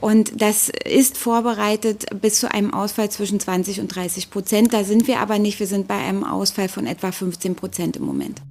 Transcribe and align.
Und 0.00 0.42
das 0.42 0.68
ist 0.68 1.16
vorbereitet 1.16 2.04
bis 2.20 2.40
zu 2.40 2.50
einem 2.50 2.74
Ausfall 2.74 3.10
zwischen 3.10 3.40
20 3.40 3.80
und 3.80 3.88
30 3.88 4.28
Prozent. 4.28 4.74
Da 4.74 4.84
sind 4.84 5.06
wir 5.06 5.20
aber 5.20 5.38
nicht. 5.38 5.60
Wir 5.60 5.66
sind 5.66 5.88
bei 5.88 5.96
einem 5.96 6.24
Ausfall 6.24 6.68
von 6.68 6.86
etwa 6.86 7.10
15 7.10 7.54
Prozent 7.54 7.96
im 7.96 8.04
Moment. 8.04 8.42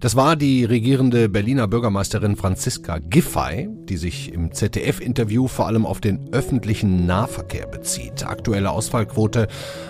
Das 0.00 0.16
war 0.16 0.34
die 0.34 0.64
regierende 0.64 1.28
Berliner 1.28 1.68
Bürgermeisterin 1.68 2.34
Franziska 2.34 3.00
Giffey, 3.00 3.68
die 3.84 3.98
sich 3.98 4.32
im 4.32 4.50
ZDF-Interview 4.50 5.46
vor 5.46 5.66
allem 5.66 5.84
auf 5.84 6.00
den 6.00 6.32
öffentlichen 6.32 7.04
Nahverkehr 7.04 7.66
bezieht. 7.66 8.24
Aktuelle 8.24 8.70
Ausfallquote 8.70 9.46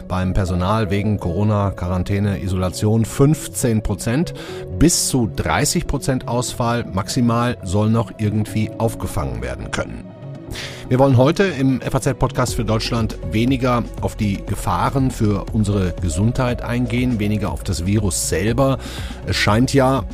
beim 0.09 0.35
Personal 0.35 0.91
wegen 0.91 1.21
Corona, 1.21 1.71
Quarantäne, 1.71 2.43
Isolation 2.43 3.05
15 3.05 3.85
Prozent. 3.85 4.35
Bis 4.81 5.07
zu 5.07 5.31
30 5.37 5.87
Prozent 5.87 6.27
Ausfall 6.27 6.87
maximal 6.93 7.57
soll 7.63 7.89
noch 7.89 8.11
irgendwie 8.19 8.69
aufgefangen 8.79 9.43
werden 9.43 9.71
können. 9.71 10.10
Wir 10.89 10.99
wollen 10.99 11.17
heute 11.17 11.45
im 11.45 11.81
FAZ-Podcast 11.81 12.55
für 12.55 12.65
Deutschland 12.65 13.19
weniger 13.31 13.85
auf 14.01 14.17
die 14.17 14.45
Gefahren 14.45 15.11
für 15.11 15.47
unsere 15.53 15.93
Gesundheit 16.03 16.63
eingehen, 16.63 17.19
weniger 17.19 17.53
auf 17.53 17.63
das 17.63 17.87
Virus 17.87 18.29
selber. 18.29 18.79
Es 19.27 19.37
scheint 19.37 19.73
ja, 19.73 20.05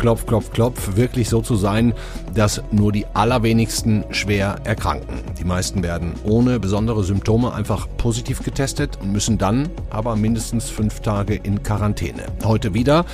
klopf, 0.00 0.24
klopf, 0.26 0.50
klopf, 0.50 0.96
wirklich 0.96 1.28
so 1.28 1.42
zu 1.42 1.56
sein, 1.56 1.92
dass 2.34 2.62
nur 2.70 2.90
die 2.90 3.06
allerwenigsten 3.12 4.04
schwer 4.10 4.56
erkranken. 4.64 5.20
Die 5.38 5.44
meisten 5.44 5.82
werden 5.82 6.14
ohne 6.24 6.58
besondere 6.58 7.04
Symptome 7.04 7.52
einfach 7.52 7.86
positiv 7.98 8.42
getestet 8.42 8.98
und 9.02 9.12
müssen 9.12 9.36
dann 9.36 9.68
aber 9.90 10.16
mindestens 10.16 10.70
fünf 10.70 11.00
Tage 11.00 11.34
in 11.34 11.62
Quarantäne. 11.62 12.24
Heute 12.44 12.72
wieder 12.72 13.04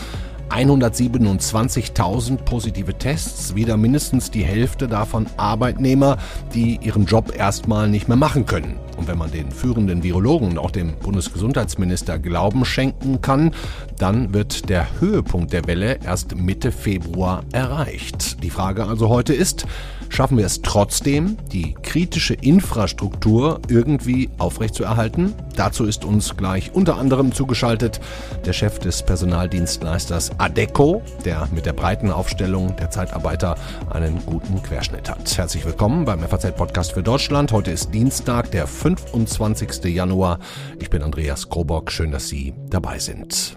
127.000 0.50 2.38
positive 2.38 2.94
Tests, 2.94 3.54
wieder 3.54 3.76
mindestens 3.76 4.30
die 4.30 4.44
Hälfte 4.44 4.88
davon 4.88 5.26
Arbeitnehmer, 5.36 6.18
die 6.54 6.78
ihren 6.82 7.06
Job 7.06 7.34
erstmal 7.36 7.88
nicht 7.88 8.08
mehr 8.08 8.16
machen 8.16 8.46
können. 8.46 8.78
Und 8.96 9.08
wenn 9.08 9.18
man 9.18 9.30
den 9.30 9.50
führenden 9.50 10.02
Virologen 10.02 10.50
und 10.50 10.58
auch 10.58 10.70
dem 10.70 10.94
Bundesgesundheitsminister 10.94 12.18
Glauben 12.18 12.64
schenken 12.64 13.20
kann, 13.20 13.52
dann 13.98 14.32
wird 14.32 14.68
der 14.68 15.00
Höhepunkt 15.00 15.52
der 15.52 15.66
Welle 15.66 15.98
erst 16.04 16.34
Mitte 16.34 16.72
Februar 16.72 17.44
erreicht. 17.52 18.42
Die 18.42 18.50
Frage 18.50 18.84
also 18.84 19.08
heute 19.08 19.34
ist, 19.34 19.66
Schaffen 20.08 20.38
wir 20.38 20.46
es 20.46 20.62
trotzdem, 20.62 21.36
die 21.52 21.74
kritische 21.82 22.34
Infrastruktur 22.34 23.60
irgendwie 23.68 24.30
aufrechtzuerhalten? 24.38 25.34
Dazu 25.56 25.84
ist 25.84 26.04
uns 26.04 26.36
gleich 26.36 26.74
unter 26.74 26.96
anderem 26.96 27.32
zugeschaltet 27.32 28.00
der 28.44 28.52
Chef 28.52 28.78
des 28.78 29.02
Personaldienstleisters 29.02 30.38
ADECO, 30.38 31.02
der 31.24 31.48
mit 31.54 31.66
der 31.66 31.72
breiten 31.72 32.10
Aufstellung 32.10 32.76
der 32.76 32.90
Zeitarbeiter 32.90 33.56
einen 33.90 34.24
guten 34.24 34.62
Querschnitt 34.62 35.10
hat. 35.10 35.36
Herzlich 35.36 35.64
willkommen 35.64 36.04
beim 36.04 36.20
FAZ-Podcast 36.20 36.92
für 36.92 37.02
Deutschland. 37.02 37.52
Heute 37.52 37.70
ist 37.70 37.92
Dienstag, 37.92 38.50
der 38.50 38.66
25. 38.66 39.84
Januar. 39.84 40.38
Ich 40.78 40.90
bin 40.90 41.02
Andreas 41.02 41.48
Krobock. 41.48 41.90
Schön, 41.90 42.10
dass 42.10 42.28
Sie 42.28 42.54
dabei 42.70 42.98
sind. 42.98 43.56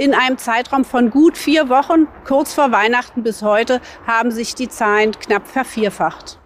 In 0.00 0.14
einem 0.14 0.38
Zeitraum 0.38 0.86
von 0.86 1.10
gut 1.10 1.36
vier 1.36 1.68
Wochen, 1.68 2.08
kurz 2.24 2.54
vor 2.54 2.72
Weihnachten 2.72 3.22
bis 3.22 3.42
heute, 3.42 3.82
haben 4.06 4.30
sich 4.30 4.54
die 4.54 4.68
Zahlen 4.68 5.12
knapp 5.12 5.46
vervierfacht. 5.46 6.38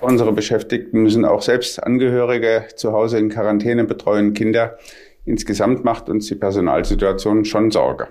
Unsere 0.00 0.32
Beschäftigten 0.32 1.02
müssen 1.02 1.26
auch 1.26 1.42
selbst 1.42 1.82
Angehörige 1.82 2.68
zu 2.74 2.92
Hause 2.92 3.18
in 3.18 3.28
Quarantäne 3.28 3.84
betreuen, 3.84 4.32
Kinder. 4.32 4.78
Insgesamt 5.26 5.84
macht 5.84 6.08
uns 6.08 6.26
die 6.28 6.36
Personalsituation 6.36 7.44
schon 7.44 7.70
Sorge. 7.70 8.08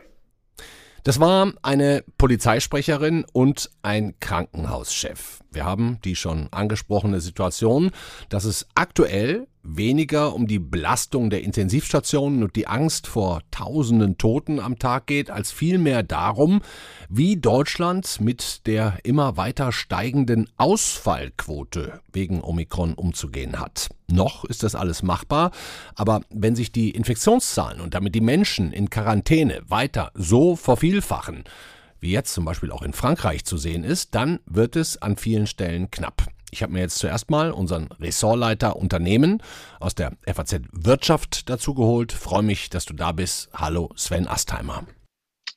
Das 1.03 1.19
war 1.19 1.51
eine 1.63 2.03
Polizeisprecherin 2.19 3.25
und 3.33 3.71
ein 3.81 4.13
Krankenhauschef. 4.19 5.39
Wir 5.51 5.65
haben 5.65 5.97
die 6.05 6.15
schon 6.15 6.47
angesprochene 6.51 7.21
Situation, 7.21 7.89
dass 8.29 8.43
es 8.45 8.67
aktuell 8.75 9.47
weniger 9.63 10.33
um 10.33 10.47
die 10.47 10.59
Belastung 10.59 11.29
der 11.29 11.43
Intensivstationen 11.43 12.43
und 12.43 12.55
die 12.55 12.67
Angst 12.67 13.07
vor 13.07 13.41
tausenden 13.51 14.17
Toten 14.17 14.59
am 14.59 14.79
Tag 14.79 15.07
geht, 15.07 15.29
als 15.29 15.51
vielmehr 15.51 16.03
darum, 16.03 16.61
wie 17.09 17.37
Deutschland 17.37 18.19
mit 18.21 18.65
der 18.67 18.97
immer 19.03 19.37
weiter 19.37 19.71
steigenden 19.71 20.49
Ausfallquote 20.57 22.01
wegen 22.11 22.41
Omikron 22.41 22.93
umzugehen 22.93 23.59
hat. 23.59 23.89
Noch 24.07 24.45
ist 24.45 24.63
das 24.63 24.75
alles 24.75 25.03
machbar, 25.03 25.51
aber 25.95 26.21
wenn 26.29 26.55
sich 26.55 26.71
die 26.71 26.91
Infektionszahlen 26.91 27.81
und 27.81 27.93
damit 27.93 28.15
die 28.15 28.21
Menschen 28.21 28.71
in 28.71 28.89
Quarantäne 28.89 29.61
weiter 29.67 30.11
so 30.15 30.55
vervielfachen, 30.55 31.43
wie 31.99 32.11
jetzt 32.11 32.33
zum 32.33 32.45
Beispiel 32.45 32.71
auch 32.71 32.81
in 32.81 32.93
Frankreich 32.93 33.45
zu 33.45 33.57
sehen 33.57 33.83
ist, 33.83 34.15
dann 34.15 34.39
wird 34.45 34.75
es 34.75 35.01
an 35.01 35.17
vielen 35.17 35.47
Stellen 35.47 35.91
knapp. 35.91 36.27
Ich 36.51 36.61
habe 36.61 36.73
mir 36.73 36.81
jetzt 36.81 36.97
zuerst 36.97 37.31
mal 37.31 37.51
unseren 37.51 37.87
Ressortleiter 37.99 38.75
Unternehmen 38.75 39.41
aus 39.79 39.95
der 39.95 40.11
FAZ 40.27 40.59
Wirtschaft 40.73 41.49
dazu 41.49 41.73
geholt. 41.73 42.11
Freue 42.11 42.43
mich, 42.43 42.69
dass 42.69 42.85
du 42.85 42.93
da 42.93 43.13
bist. 43.13 43.49
Hallo 43.53 43.89
Sven 43.95 44.27
Astheimer. 44.27 44.83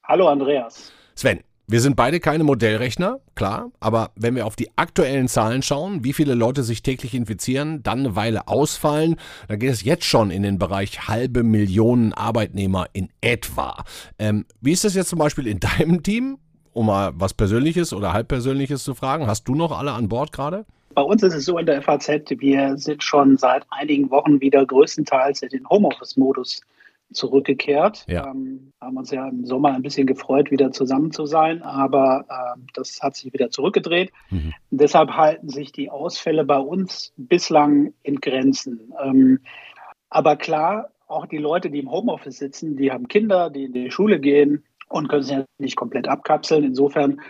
Hallo 0.04 0.28
Andreas. 0.28 0.93
Sven, 1.16 1.41
wir 1.66 1.81
sind 1.81 1.97
beide 1.97 2.21
keine 2.21 2.44
Modellrechner, 2.44 3.21
klar, 3.34 3.72
aber 3.81 4.12
wenn 4.15 4.37
wir 4.37 4.47
auf 4.47 4.54
die 4.54 4.69
aktuellen 4.77 5.27
Zahlen 5.27 5.62
schauen, 5.62 6.04
wie 6.04 6.12
viele 6.12 6.34
Leute 6.34 6.62
sich 6.62 6.83
täglich 6.83 7.15
infizieren, 7.15 7.83
dann 7.83 8.00
eine 8.00 8.16
Weile 8.16 8.47
ausfallen, 8.47 9.16
dann 9.49 9.59
geht 9.59 9.72
es 9.72 9.83
jetzt 9.83 10.04
schon 10.04 10.31
in 10.31 10.43
den 10.43 10.59
Bereich 10.59 11.09
halbe 11.09 11.43
Millionen 11.43 12.12
Arbeitnehmer 12.12 12.87
in 12.93 13.09
etwa. 13.21 13.83
Ähm, 14.19 14.44
wie 14.60 14.72
ist 14.72 14.84
das 14.84 14.94
jetzt 14.94 15.09
zum 15.09 15.19
Beispiel 15.19 15.49
in 15.49 15.59
deinem 15.78 16.04
Team? 16.04 16.38
Um 16.72 16.87
mal 16.87 17.12
was 17.15 17.34
Persönliches 17.34 17.93
oder 17.93 18.12
Halbpersönliches 18.12 18.84
zu 18.84 18.94
fragen. 18.94 19.27
Hast 19.27 19.44
du 19.44 19.54
noch 19.54 19.72
alle 19.72 19.93
an 19.93 20.09
Bord 20.09 20.33
gerade? 20.33 20.66
Bei 20.94 21.03
uns 21.03 21.22
ist 21.22 21.34
es 21.34 21.44
so 21.44 21.59
in 21.59 21.66
der 21.66 21.82
FAZ, 21.82 22.09
wir 22.38 22.77
sind 22.77 23.03
schon 23.03 23.37
seit 23.37 23.65
einigen 23.71 24.10
Wochen 24.10 24.41
wieder 24.41 24.65
größtenteils 24.65 25.43
in 25.43 25.49
den 25.49 25.69
Homeoffice-Modus 25.69 26.60
zurückgekehrt. 27.12 28.05
Ja. 28.09 28.27
Ähm, 28.27 28.72
haben 28.81 28.97
uns 28.97 29.10
ja 29.10 29.28
im 29.28 29.44
Sommer 29.44 29.72
ein 29.72 29.83
bisschen 29.83 30.06
gefreut, 30.06 30.50
wieder 30.50 30.72
zusammen 30.72 31.10
zu 31.10 31.27
sein, 31.27 31.62
aber 31.62 32.25
äh, 32.28 32.60
das 32.75 33.00
hat 33.03 33.16
sich 33.16 33.33
wieder 33.33 33.50
zurückgedreht. 33.50 34.12
Mhm. 34.31 34.53
Deshalb 34.71 35.10
halten 35.10 35.49
sich 35.49 35.72
die 35.72 35.91
Ausfälle 35.91 36.44
bei 36.44 36.59
uns 36.59 37.12
bislang 37.16 37.94
in 38.03 38.21
Grenzen. 38.21 38.93
Ähm, 39.03 39.41
aber 40.10 40.37
klar, 40.37 40.91
auch 41.06 41.27
die 41.27 41.38
Leute, 41.38 41.71
die 41.71 41.81
im 41.81 41.91
Homeoffice 41.91 42.38
sitzen, 42.38 42.77
die 42.77 42.91
haben 42.91 43.09
Kinder, 43.09 43.50
die 43.50 43.65
in 43.65 43.72
die 43.72 43.91
Schule 43.91 44.19
gehen 44.21 44.65
und 44.88 45.09
können 45.09 45.22
sich 45.22 45.37
ja 45.37 45.44
nicht 45.59 45.77
komplett 45.77 46.09
abkapseln. 46.09 46.65
Insofern 46.65 47.21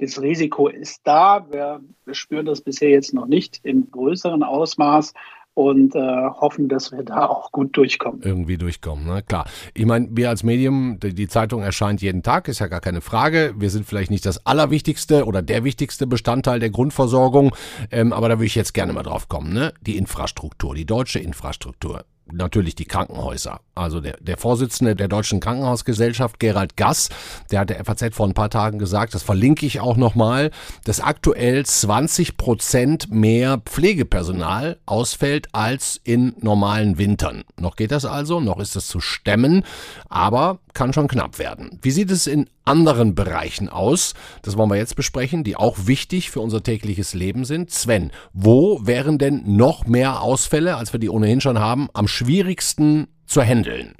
das 0.00 0.20
Risiko 0.20 0.68
ist 0.68 1.00
da. 1.04 1.46
Wir, 1.50 1.80
wir 2.04 2.14
spüren 2.14 2.46
das 2.46 2.60
bisher 2.60 2.90
jetzt 2.90 3.12
noch 3.14 3.26
nicht 3.26 3.60
im 3.62 3.90
größeren 3.90 4.42
Ausmaß 4.42 5.12
und 5.54 5.94
äh, 5.94 5.98
hoffen, 5.98 6.68
dass 6.68 6.92
wir 6.92 7.02
da 7.02 7.26
auch 7.26 7.52
gut 7.52 7.76
durchkommen. 7.76 8.22
Irgendwie 8.22 8.56
durchkommen, 8.56 9.04
ne? 9.04 9.22
Klar. 9.22 9.46
Ich 9.74 9.84
meine, 9.84 10.08
wir 10.10 10.30
als 10.30 10.42
Medium, 10.42 10.98
die, 11.00 11.12
die, 11.12 11.28
Zeitung 11.28 11.62
erscheint 11.62 12.00
jeden 12.00 12.22
Tag, 12.22 12.48
ist 12.48 12.60
ja 12.60 12.68
gar 12.68 12.80
keine 12.80 13.00
Frage. 13.00 13.54
Wir 13.58 13.68
sind 13.68 13.84
vielleicht 13.84 14.10
nicht 14.10 14.24
das 14.24 14.46
allerwichtigste 14.46 15.26
oder 15.26 15.42
der 15.42 15.64
wichtigste 15.64 16.06
Bestandteil 16.06 16.60
der 16.60 16.70
Grundversorgung, 16.70 17.54
ähm, 17.90 18.12
aber 18.12 18.28
da 18.28 18.38
würde 18.38 18.46
ich 18.46 18.54
jetzt 18.54 18.72
gerne 18.72 18.92
mal 18.92 19.02
drauf 19.02 19.28
kommen, 19.28 19.52
ne? 19.52 19.74
Die 19.80 19.98
Infrastruktur, 19.98 20.74
die 20.74 20.86
deutsche 20.86 21.18
Infrastruktur 21.18 22.04
natürlich 22.32 22.74
die 22.74 22.84
Krankenhäuser. 22.84 23.60
Also 23.74 24.00
der, 24.00 24.16
der 24.20 24.36
Vorsitzende 24.36 24.94
der 24.94 25.08
Deutschen 25.08 25.40
Krankenhausgesellschaft, 25.40 26.38
Gerald 26.38 26.76
Gass, 26.76 27.08
der 27.50 27.60
hat 27.60 27.70
der 27.70 27.84
FAZ 27.84 28.14
vor 28.14 28.26
ein 28.26 28.34
paar 28.34 28.50
Tagen 28.50 28.78
gesagt, 28.78 29.14
das 29.14 29.22
verlinke 29.22 29.66
ich 29.66 29.80
auch 29.80 29.96
nochmal, 29.96 30.50
dass 30.84 31.00
aktuell 31.00 31.64
20 31.64 32.36
Prozent 32.36 33.10
mehr 33.10 33.58
Pflegepersonal 33.58 34.78
ausfällt 34.86 35.48
als 35.52 36.00
in 36.04 36.34
normalen 36.40 36.98
Wintern. 36.98 37.44
Noch 37.58 37.76
geht 37.76 37.92
das 37.92 38.04
also, 38.04 38.40
noch 38.40 38.60
ist 38.60 38.76
das 38.76 38.86
zu 38.86 39.00
stemmen, 39.00 39.64
aber 40.08 40.58
kann 40.74 40.92
schon 40.92 41.08
knapp 41.08 41.38
werden. 41.38 41.78
Wie 41.82 41.90
sieht 41.90 42.10
es 42.10 42.26
in 42.26 42.48
anderen 42.64 43.14
Bereichen 43.14 43.68
aus? 43.68 44.14
Das 44.42 44.56
wollen 44.56 44.70
wir 44.70 44.76
jetzt 44.76 44.96
besprechen, 44.96 45.44
die 45.44 45.56
auch 45.56 45.86
wichtig 45.86 46.30
für 46.30 46.40
unser 46.40 46.62
tägliches 46.62 47.14
Leben 47.14 47.44
sind. 47.44 47.70
Sven, 47.70 48.10
wo 48.32 48.80
wären 48.86 49.18
denn 49.18 49.42
noch 49.46 49.86
mehr 49.86 50.22
Ausfälle, 50.22 50.76
als 50.76 50.92
wir 50.92 51.00
die 51.00 51.10
ohnehin 51.10 51.40
schon 51.40 51.58
haben, 51.58 51.88
am 51.92 52.08
schwierigsten 52.08 53.08
zu 53.26 53.42
handeln? 53.42 53.94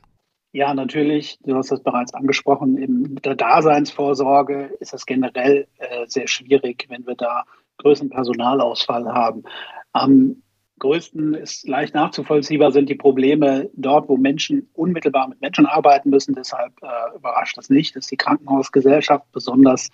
Ja, 0.52 0.75
natürlich, 0.75 1.38
du 1.44 1.55
hast 1.55 1.70
das 1.70 1.82
bereits 1.82 2.12
angesprochen, 2.12 2.76
in 2.76 3.17
der 3.25 3.37
Daseinsvorsorge 3.37 4.70
ist 4.81 4.93
das 4.93 5.06
generell 5.06 5.69
äh, 5.78 6.06
sehr 6.06 6.26
schwierig, 6.26 6.87
wenn 6.88 7.06
wir 7.06 7.14
da 7.14 7.44
größeren 7.78 8.11
Personalausfall 8.11 9.06
haben. 9.06 9.44
Am 9.93 10.43
größten 10.81 11.35
ist 11.35 11.69
leicht 11.69 11.94
nachzuvollziehbar 11.94 12.73
sind 12.73 12.88
die 12.88 12.97
Probleme 12.97 13.71
dort, 13.75 14.09
wo 14.09 14.17
Menschen 14.17 14.69
unmittelbar 14.75 15.29
mit 15.29 15.41
Menschen 15.41 15.67
arbeiten 15.67 16.11
müssen. 16.11 16.35
Deshalb 16.35 16.73
äh, 16.82 17.17
überrascht 17.17 17.56
das 17.56 17.71
nicht, 17.71 17.94
dass 17.94 18.09
die 18.09 18.17
Krankenhausgesellschaft 18.17 19.31
besonders 19.32 19.91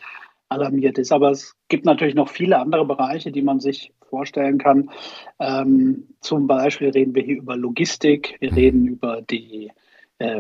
alarmiert 0.49 0.97
ist. 0.99 1.13
Aber 1.13 1.31
es 1.31 1.55
gibt 1.69 1.85
natürlich 1.85 2.15
noch 2.15 2.29
viele 2.29 2.59
andere 2.59 2.87
Bereiche, 2.87 3.33
die 3.33 3.43
man 3.43 3.61
sich 3.61 3.93
vorstellen 4.09 4.59
kann. 4.59 4.91
Ähm, 5.39 6.09
zum 6.21 6.47
Beispiel 6.47 6.91
reden 6.91 7.15
wir 7.15 7.23
hier 7.23 7.37
über 7.37 7.57
Logistik, 7.57 8.37
wir 8.41 8.55
reden 8.55 8.87
über 8.87 9.23
die 9.23 9.73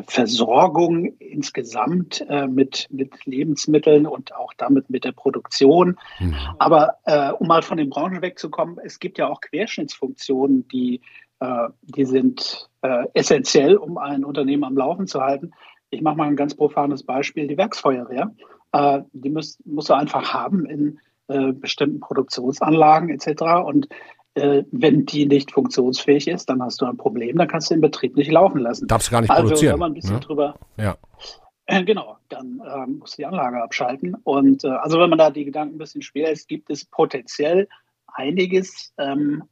Versorgung 0.07 1.05
insgesamt 1.19 2.25
äh, 2.29 2.47
mit, 2.47 2.89
mit 2.91 3.27
Lebensmitteln 3.27 4.07
und 4.07 4.35
auch 4.35 4.55
damit 4.57 4.89
mit 4.89 5.05
der 5.05 5.13
Produktion. 5.13 5.99
Mhm. 6.19 6.35
Aber 6.59 6.95
äh, 7.05 7.33
um 7.33 7.47
mal 7.47 7.63
von 7.63 7.77
den 7.77 7.91
Branchen 7.91 8.23
wegzukommen, 8.23 8.79
es 8.83 8.99
gibt 8.99 9.19
ja 9.19 9.29
auch 9.29 9.41
Querschnittsfunktionen, 9.43 10.67
die, 10.69 11.03
äh, 11.41 11.69
die 11.83 12.07
sind 12.07 12.71
äh, 12.81 13.05
essentiell, 13.13 13.77
um 13.77 13.99
ein 13.99 14.25
Unternehmen 14.25 14.65
am 14.65 14.77
Laufen 14.77 15.07
zu 15.07 15.21
halten. 15.21 15.53
Ich 15.91 16.01
mache 16.01 16.17
mal 16.17 16.29
ein 16.29 16.37
ganz 16.37 16.55
profanes 16.55 17.03
Beispiel, 17.03 17.47
die 17.47 17.59
Werksfeuerwehr. 17.59 18.35
Äh, 18.73 19.03
die 19.13 19.31
muss, 19.31 19.59
musst 19.65 19.91
du 19.91 19.95
einfach 19.95 20.33
haben 20.33 20.67
in 20.67 21.01
bestimmten 21.29 21.99
Produktionsanlagen 21.99 23.09
etc. 23.09 23.43
Und 23.65 23.87
äh, 23.87 23.97
wenn 24.37 25.07
die 25.07 25.27
nicht 25.27 25.53
funktionsfähig 25.53 26.29
ist, 26.29 26.51
dann 26.51 26.63
hast 26.63 26.81
du 26.81 26.87
ein 26.87 26.97
Problem, 26.97 27.39
dann 27.39 27.49
kannst 27.49 27.71
du 27.71 27.75
den 27.75 27.81
Betrieb 27.81 28.17
nicht 28.17 28.31
laufen 28.31 28.61
lassen. 28.61 28.87
Darfst 28.87 29.11
gar 29.11 29.23
nicht 29.23 29.31
also, 29.31 29.45
produzieren. 29.45 29.73
Wenn 29.75 29.81
man 29.81 29.91
ein 29.93 29.95
bisschen 29.95 30.15
ja. 30.15 30.21
drüber. 30.21 30.59
Ja. 30.77 30.97
Äh, 31.67 31.85
genau, 31.85 32.17
dann 32.29 32.63
ähm, 32.65 32.99
musst 32.99 33.15
du 33.15 33.23
die 33.23 33.27
Anlage 33.27 33.63
abschalten. 33.63 34.15
Und 34.23 34.65
äh, 34.65 34.69
also 34.69 35.01
wenn 35.01 35.11
man 35.11 35.19
da 35.19 35.31
die 35.31 35.45
Gedanken 35.45 35.77
ein 35.77 35.79
bisschen 35.79 36.03
schwer 36.03 36.31
ist, 36.31 36.49
gibt 36.49 36.71
es 36.71 36.85
potenziell 36.85 37.69
einiges, 38.07 38.93
ähm, 38.99 39.45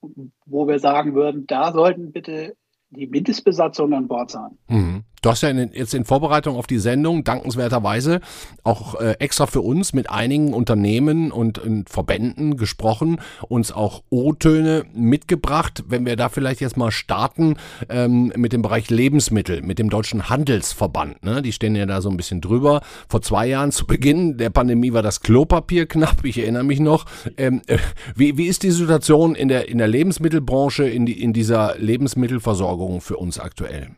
wo 0.47 0.69
wir 0.69 0.79
sagen 0.79 1.15
würden, 1.15 1.47
da 1.47 1.73
sollten 1.73 2.13
bitte 2.13 2.57
die 2.91 3.07
Mindestbesatzung 3.07 3.93
an 3.93 4.07
Bord 4.07 4.31
sein. 4.31 4.59
Mhm. 4.69 5.05
Du 5.25 5.31
hast 5.31 5.41
ja 5.41 5.49
in, 5.49 5.71
jetzt 5.73 5.95
in 5.95 6.05
Vorbereitung 6.05 6.57
auf 6.57 6.67
die 6.67 6.79
Sendung 6.79 7.25
dankenswerterweise 7.25 8.21
auch 8.63 9.01
äh, 9.01 9.13
extra 9.21 9.47
für 9.47 9.63
uns 9.63 9.95
mit 9.95 10.11
einigen 10.11 10.53
Unternehmen 10.53 11.33
und, 11.33 11.59
und 11.59 11.89
Verbänden 11.89 12.59
gesprochen, 12.59 13.19
uns 13.49 13.73
auch 13.73 14.03
O-Töne 14.11 14.85
mitgebracht. 14.93 15.85
Wenn 15.89 16.05
wir 16.05 16.17
da 16.17 16.29
vielleicht 16.29 16.61
jetzt 16.61 16.77
mal 16.77 16.91
starten 16.91 17.57
ähm, 17.89 18.35
mit 18.37 18.53
dem 18.53 18.61
Bereich 18.61 18.91
Lebensmittel, 18.91 19.63
mit 19.63 19.79
dem 19.79 19.89
Deutschen 19.89 20.29
Handelsverband. 20.29 21.25
Ne? 21.25 21.41
Die 21.41 21.53
stehen 21.53 21.75
ja 21.75 21.87
da 21.87 22.03
so 22.03 22.11
ein 22.11 22.19
bisschen 22.19 22.43
drüber. 22.43 22.83
Vor 23.09 23.23
zwei 23.23 23.47
Jahren 23.47 23.73
zu 23.73 23.87
Beginn 23.87 24.37
der 24.37 24.51
Pandemie 24.51 24.93
war 24.93 25.03
das 25.03 25.23
Klopapier 25.23 25.87
knapp, 25.87 26.23
ich 26.27 26.37
erinnere 26.37 26.65
mich 26.65 26.81
noch. 26.81 27.07
Ähm, 27.39 27.63
äh, 27.67 27.79
wie, 28.15 28.37
wie 28.37 28.45
ist 28.47 28.63
die 28.63 28.73
Situation 28.73 29.37
in 29.37 29.49
der, 29.49 29.71
in 29.71 29.79
der 29.79 29.89
Lebensmittelbranche, 29.89 30.85
in, 30.85 31.07
die, 31.07 31.23
in 31.23 31.33
dieser 31.33 31.79
Lebensmittelversorgung 31.79 33.01
für 33.01 33.17
uns 33.17 33.39
aktuell? 33.39 33.89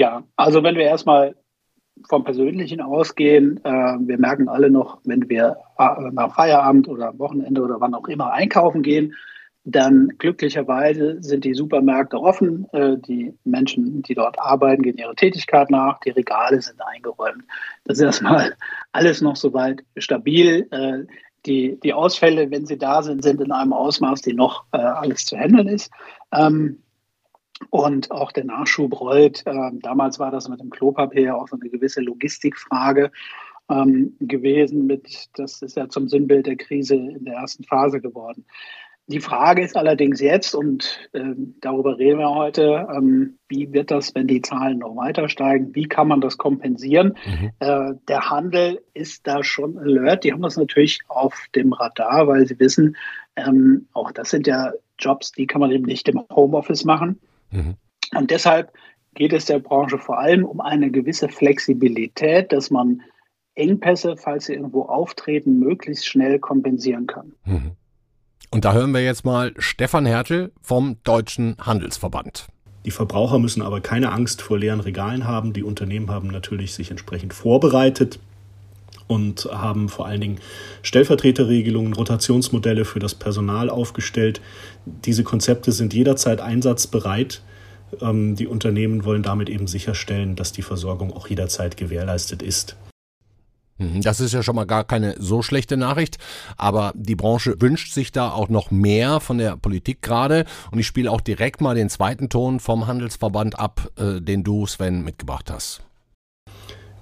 Ja, 0.00 0.24
also 0.34 0.62
wenn 0.62 0.76
wir 0.76 0.84
erstmal 0.84 1.36
vom 2.08 2.24
Persönlichen 2.24 2.80
ausgehen, 2.80 3.62
äh, 3.64 3.68
wir 4.00 4.16
merken 4.16 4.48
alle 4.48 4.70
noch, 4.70 4.98
wenn 5.04 5.28
wir 5.28 5.58
äh, 5.76 6.10
nach 6.12 6.34
Feierabend 6.34 6.88
oder 6.88 7.18
Wochenende 7.18 7.60
oder 7.60 7.82
wann 7.82 7.92
auch 7.92 8.08
immer 8.08 8.32
einkaufen 8.32 8.82
gehen, 8.82 9.14
dann 9.64 10.08
glücklicherweise 10.16 11.18
sind 11.22 11.44
die 11.44 11.52
Supermärkte 11.52 12.16
offen, 12.18 12.66
äh, 12.72 12.96
die 12.96 13.34
Menschen, 13.44 14.00
die 14.00 14.14
dort 14.14 14.38
arbeiten, 14.38 14.84
gehen 14.84 14.96
ihrer 14.96 15.14
Tätigkeit 15.14 15.68
nach, 15.70 16.00
die 16.00 16.12
Regale 16.12 16.62
sind 16.62 16.80
eingeräumt. 16.80 17.44
Das 17.84 17.98
ist 17.98 18.04
erstmal 18.04 18.54
alles 18.92 19.20
noch 19.20 19.36
soweit 19.36 19.84
stabil. 19.98 20.66
Äh, 20.70 21.04
die, 21.44 21.78
die 21.78 21.92
Ausfälle, 21.92 22.50
wenn 22.50 22.64
sie 22.64 22.78
da 22.78 23.02
sind, 23.02 23.22
sind 23.22 23.42
in 23.42 23.52
einem 23.52 23.74
Ausmaß, 23.74 24.22
die 24.22 24.32
noch 24.32 24.64
äh, 24.72 24.78
alles 24.78 25.26
zu 25.26 25.36
handeln 25.36 25.68
ist. 25.68 25.90
Ähm, 26.32 26.78
und 27.68 28.10
auch 28.10 28.32
der 28.32 28.44
Nachschub 28.44 28.98
rollt. 29.00 29.42
Ähm, 29.46 29.80
damals 29.82 30.18
war 30.18 30.30
das 30.30 30.48
mit 30.48 30.60
dem 30.60 30.70
Klopapier 30.70 31.36
auch 31.36 31.48
so 31.48 31.56
eine 31.60 31.68
gewisse 31.68 32.00
Logistikfrage 32.00 33.10
ähm, 33.68 34.16
gewesen. 34.20 34.86
Mit, 34.86 35.28
das 35.34 35.62
ist 35.62 35.76
ja 35.76 35.88
zum 35.88 36.08
Sinnbild 36.08 36.46
der 36.46 36.56
Krise 36.56 36.94
in 36.94 37.24
der 37.24 37.34
ersten 37.34 37.64
Phase 37.64 38.00
geworden. 38.00 38.44
Die 39.06 39.20
Frage 39.20 39.64
ist 39.64 39.76
allerdings 39.76 40.20
jetzt, 40.20 40.54
und 40.54 41.00
äh, 41.12 41.34
darüber 41.60 41.98
reden 41.98 42.20
wir 42.20 42.32
heute, 42.32 42.86
ähm, 42.94 43.38
wie 43.48 43.72
wird 43.72 43.90
das, 43.90 44.14
wenn 44.14 44.28
die 44.28 44.40
Zahlen 44.40 44.78
noch 44.78 44.94
weiter 44.94 45.28
steigen? 45.28 45.74
Wie 45.74 45.88
kann 45.88 46.06
man 46.06 46.20
das 46.20 46.38
kompensieren? 46.38 47.16
Mhm. 47.26 47.50
Äh, 47.58 47.94
der 48.06 48.30
Handel 48.30 48.80
ist 48.94 49.26
da 49.26 49.42
schon 49.42 49.76
alert. 49.78 50.22
Die 50.22 50.32
haben 50.32 50.42
das 50.42 50.56
natürlich 50.56 51.00
auf 51.08 51.34
dem 51.56 51.72
Radar, 51.72 52.28
weil 52.28 52.46
sie 52.46 52.60
wissen, 52.60 52.96
ähm, 53.34 53.88
auch 53.94 54.12
das 54.12 54.30
sind 54.30 54.46
ja 54.46 54.72
Jobs, 54.96 55.32
die 55.32 55.48
kann 55.48 55.60
man 55.60 55.72
eben 55.72 55.86
nicht 55.86 56.08
im 56.08 56.22
Homeoffice 56.30 56.84
machen. 56.84 57.18
Mhm. 57.50 57.74
Und 58.14 58.30
deshalb 58.30 58.72
geht 59.14 59.32
es 59.32 59.46
der 59.46 59.58
Branche 59.58 59.98
vor 59.98 60.18
allem 60.18 60.44
um 60.44 60.60
eine 60.60 60.90
gewisse 60.90 61.28
Flexibilität, 61.28 62.52
dass 62.52 62.70
man 62.70 63.02
Engpässe, 63.54 64.16
falls 64.16 64.46
sie 64.46 64.54
irgendwo 64.54 64.82
auftreten, 64.82 65.58
möglichst 65.58 66.06
schnell 66.06 66.38
kompensieren 66.38 67.06
kann. 67.06 67.32
Mhm. 67.44 67.72
Und 68.50 68.64
da 68.64 68.72
hören 68.72 68.92
wir 68.92 69.02
jetzt 69.02 69.24
mal 69.24 69.52
Stefan 69.58 70.06
Hertel 70.06 70.52
vom 70.60 70.96
Deutschen 71.04 71.56
Handelsverband. 71.60 72.48
Die 72.84 72.90
Verbraucher 72.90 73.38
müssen 73.38 73.62
aber 73.62 73.80
keine 73.80 74.12
Angst 74.12 74.42
vor 74.42 74.58
leeren 74.58 74.80
Regalen 74.80 75.26
haben. 75.26 75.52
Die 75.52 75.62
Unternehmen 75.62 76.10
haben 76.10 76.28
natürlich 76.28 76.72
sich 76.72 76.90
entsprechend 76.90 77.34
vorbereitet 77.34 78.18
und 79.10 79.48
haben 79.50 79.88
vor 79.88 80.06
allen 80.06 80.20
Dingen 80.20 80.38
Stellvertreterregelungen, 80.82 81.94
Rotationsmodelle 81.94 82.84
für 82.84 83.00
das 83.00 83.16
Personal 83.16 83.68
aufgestellt. 83.68 84.40
Diese 84.86 85.24
Konzepte 85.24 85.72
sind 85.72 85.92
jederzeit 85.92 86.40
einsatzbereit. 86.40 87.42
Ähm, 88.00 88.36
die 88.36 88.46
Unternehmen 88.46 89.04
wollen 89.04 89.24
damit 89.24 89.48
eben 89.48 89.66
sicherstellen, 89.66 90.36
dass 90.36 90.52
die 90.52 90.62
Versorgung 90.62 91.12
auch 91.12 91.26
jederzeit 91.26 91.76
gewährleistet 91.76 92.40
ist. 92.40 92.76
Mhm, 93.78 94.00
das 94.00 94.20
ist 94.20 94.32
ja 94.32 94.44
schon 94.44 94.54
mal 94.54 94.66
gar 94.66 94.84
keine 94.84 95.16
so 95.18 95.42
schlechte 95.42 95.76
Nachricht, 95.76 96.18
aber 96.56 96.92
die 96.94 97.16
Branche 97.16 97.60
wünscht 97.60 97.92
sich 97.92 98.12
da 98.12 98.30
auch 98.30 98.48
noch 98.48 98.70
mehr 98.70 99.18
von 99.18 99.38
der 99.38 99.56
Politik 99.56 100.02
gerade 100.02 100.44
und 100.70 100.78
ich 100.78 100.86
spiele 100.86 101.10
auch 101.10 101.20
direkt 101.20 101.60
mal 101.60 101.74
den 101.74 101.88
zweiten 101.88 102.28
Ton 102.28 102.60
vom 102.60 102.86
Handelsverband 102.86 103.58
ab, 103.58 103.90
äh, 103.96 104.20
den 104.20 104.44
du, 104.44 104.66
Sven, 104.66 105.02
mitgebracht 105.02 105.50
hast. 105.50 105.82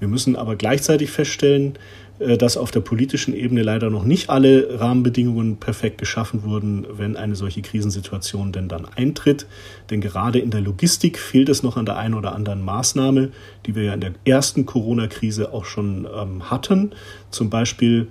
Wir 0.00 0.08
müssen 0.08 0.36
aber 0.36 0.56
gleichzeitig 0.56 1.10
feststellen, 1.10 1.78
äh, 2.18 2.36
dass 2.36 2.56
auf 2.56 2.70
der 2.70 2.80
politischen 2.80 3.34
Ebene 3.34 3.62
leider 3.62 3.90
noch 3.90 4.04
nicht 4.04 4.30
alle 4.30 4.80
Rahmenbedingungen 4.80 5.56
perfekt 5.56 5.98
geschaffen 5.98 6.42
wurden, 6.42 6.86
wenn 6.90 7.16
eine 7.16 7.36
solche 7.36 7.62
Krisensituation 7.62 8.52
denn 8.52 8.68
dann 8.68 8.86
eintritt. 8.96 9.46
Denn 9.90 10.00
gerade 10.00 10.38
in 10.38 10.50
der 10.50 10.60
Logistik 10.60 11.18
fehlt 11.18 11.48
es 11.48 11.62
noch 11.62 11.76
an 11.76 11.86
der 11.86 11.96
einen 11.96 12.14
oder 12.14 12.34
anderen 12.34 12.62
Maßnahme, 12.62 13.30
die 13.66 13.74
wir 13.74 13.84
ja 13.84 13.94
in 13.94 14.00
der 14.00 14.12
ersten 14.24 14.66
Corona-Krise 14.66 15.52
auch 15.52 15.64
schon 15.64 16.06
ähm, 16.14 16.50
hatten. 16.50 16.92
Zum 17.30 17.50
Beispiel 17.50 18.08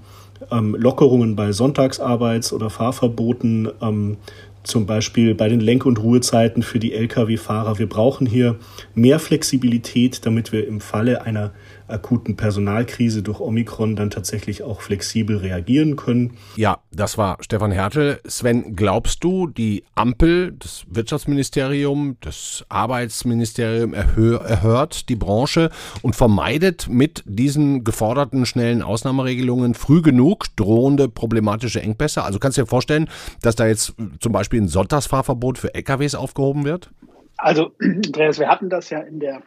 ähm, 0.52 0.76
Lockerungen 0.76 1.36
bei 1.36 1.50
Sonntagsarbeits- 1.50 2.54
oder 2.54 2.70
Fahrverboten, 2.70 3.70
ähm, 3.82 4.18
zum 4.64 4.86
Beispiel 4.86 5.34
bei 5.34 5.48
den 5.48 5.62
Lenk- 5.62 5.86
und 5.86 5.98
Ruhezeiten 5.98 6.62
für 6.62 6.78
die 6.78 6.94
Lkw-Fahrer. 6.94 7.80
Wir 7.80 7.88
brauchen 7.88 8.28
hier 8.28 8.58
mehr 8.96 9.18
Flexibilität, 9.20 10.26
damit 10.26 10.52
wir 10.52 10.68
im 10.68 10.82
Falle 10.82 11.22
einer 11.22 11.52
akuten 11.88 12.36
Personalkrise 12.36 13.24
durch 13.24 13.40
Omikron 13.40 13.96
dann 13.96 14.10
tatsächlich 14.10 14.64
auch 14.64 14.82
flexibel 14.82 15.38
reagieren 15.38 15.96
können. 15.96 16.38
Ja, 16.56 16.80
das 16.92 17.18
war 17.18 17.38
Stefan 17.42 17.72
Hertel. 17.72 18.20
Sven, 18.26 18.76
glaubst 18.76 19.24
du, 19.24 19.48
die 19.48 19.84
Ampel, 19.96 20.54
das 20.58 20.86
Wirtschaftsministerium, 20.90 22.18
das 22.22 22.66
Arbeitsministerium 22.70 23.94
erhört 23.94 25.10
die 25.10 25.16
Branche 25.16 25.70
und 26.02 26.16
vermeidet 26.16 26.88
mit 26.90 27.24
diesen 27.26 27.84
geforderten 27.84 28.46
schnellen 28.46 28.82
Ausnahmeregelungen 28.82 29.74
früh 29.74 30.02
genug 30.02 30.46
drohende 30.56 31.10
problematische 31.10 31.82
Engpässe? 31.82 32.24
Also 32.24 32.40
kannst 32.40 32.58
du 32.58 32.64
dir 32.64 32.68
vorstellen, 32.68 33.10
dass 33.42 33.56
da 33.56 33.68
jetzt 33.68 33.94
zum 34.20 34.32
Beispiel 34.32 34.62
ein 34.62 34.68
Sonntagsfahrverbot 34.68 35.58
für 35.58 35.74
LKWs 35.74 36.16
aufgehoben 36.16 36.66
wird? 36.66 36.92
Also, 37.38 37.72
Andreas, 37.80 38.40
wir 38.40 38.48
hatten 38.48 38.70
das 38.70 38.90
ja 38.90 39.00
in 39.00 39.20
der 39.20 39.44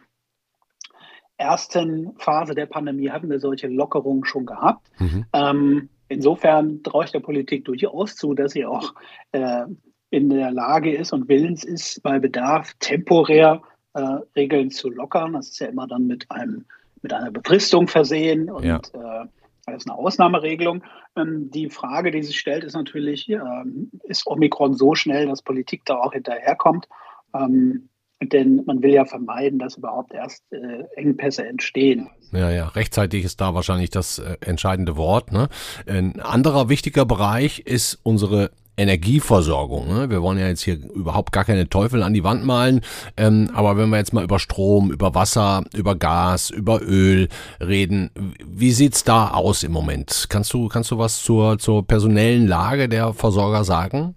ersten 1.41 2.13
Phase 2.17 2.55
der 2.55 2.65
Pandemie 2.65 3.09
hatten 3.09 3.29
wir 3.29 3.39
solche 3.39 3.67
Lockerungen 3.67 4.25
schon 4.25 4.45
gehabt. 4.45 4.87
Mhm. 4.99 5.25
Ähm, 5.33 5.89
insofern 6.07 6.83
traue 6.83 7.05
ich 7.05 7.11
der 7.11 7.19
Politik 7.19 7.65
durchaus 7.65 8.15
zu, 8.15 8.33
dass 8.33 8.53
sie 8.53 8.65
auch 8.65 8.93
äh, 9.31 9.65
in 10.09 10.29
der 10.29 10.51
Lage 10.51 10.95
ist 10.95 11.13
und 11.13 11.27
willens 11.27 11.63
ist, 11.63 12.01
bei 12.03 12.19
Bedarf 12.19 12.73
temporär 12.79 13.61
äh, 13.93 14.19
Regeln 14.35 14.69
zu 14.69 14.89
lockern. 14.89 15.33
Das 15.33 15.49
ist 15.49 15.59
ja 15.59 15.67
immer 15.67 15.87
dann 15.87 16.07
mit 16.07 16.29
einem 16.29 16.65
mit 17.01 17.13
einer 17.13 17.31
Befristung 17.31 17.87
versehen 17.87 18.49
und 18.49 18.63
ja. 18.63 18.77
äh, 18.77 19.27
das 19.65 19.83
ist 19.83 19.89
eine 19.89 19.97
Ausnahmeregelung. 19.97 20.83
Ähm, 21.15 21.49
die 21.51 21.69
Frage, 21.69 22.11
die 22.11 22.23
sich 22.23 22.39
stellt, 22.39 22.63
ist 22.63 22.75
natürlich, 22.75 23.29
ähm, 23.29 23.91
ist 24.03 24.27
Omikron 24.27 24.73
so 24.73 24.95
schnell, 24.95 25.27
dass 25.27 25.41
Politik 25.41 25.83
da 25.85 25.95
auch 25.95 26.13
hinterherkommt? 26.13 26.87
Ähm, 27.33 27.89
denn 28.21 28.63
man 28.65 28.81
will 28.81 28.93
ja 28.93 29.05
vermeiden, 29.05 29.59
dass 29.59 29.77
überhaupt 29.77 30.13
erst 30.13 30.43
äh, 30.51 30.83
Engpässe 30.95 31.45
entstehen. 31.45 32.09
Ja, 32.31 32.49
ja, 32.49 32.67
rechtzeitig 32.67 33.25
ist 33.25 33.41
da 33.41 33.53
wahrscheinlich 33.53 33.89
das 33.89 34.19
äh, 34.19 34.37
entscheidende 34.41 34.95
Wort. 34.95 35.31
Ne? 35.31 35.49
Ein 35.85 36.19
anderer 36.21 36.69
wichtiger 36.69 37.05
Bereich 37.05 37.59
ist 37.59 37.99
unsere 38.03 38.51
Energieversorgung. 38.77 39.87
Ne? 39.87 40.09
Wir 40.09 40.21
wollen 40.21 40.39
ja 40.39 40.47
jetzt 40.47 40.61
hier 40.61 40.77
überhaupt 40.93 41.31
gar 41.31 41.43
keine 41.43 41.67
Teufel 41.67 42.03
an 42.03 42.13
die 42.13 42.23
Wand 42.23 42.45
malen, 42.45 42.81
ähm, 43.17 43.49
aber 43.53 43.77
wenn 43.77 43.89
wir 43.89 43.97
jetzt 43.97 44.13
mal 44.13 44.23
über 44.23 44.39
Strom, 44.39 44.91
über 44.91 45.13
Wasser, 45.13 45.63
über 45.75 45.95
Gas, 45.95 46.49
über 46.49 46.81
Öl 46.81 47.27
reden, 47.59 48.11
wie 48.45 48.71
sieht's 48.71 49.03
da 49.03 49.31
aus 49.31 49.63
im 49.63 49.71
Moment? 49.71 50.27
Kannst 50.29 50.53
du, 50.53 50.67
kannst 50.67 50.89
du 50.91 50.97
was 50.97 51.21
zur, 51.21 51.59
zur 51.59 51.85
personellen 51.85 52.47
Lage 52.47 52.87
der 52.87 53.13
Versorger 53.13 53.63
sagen? 53.63 54.15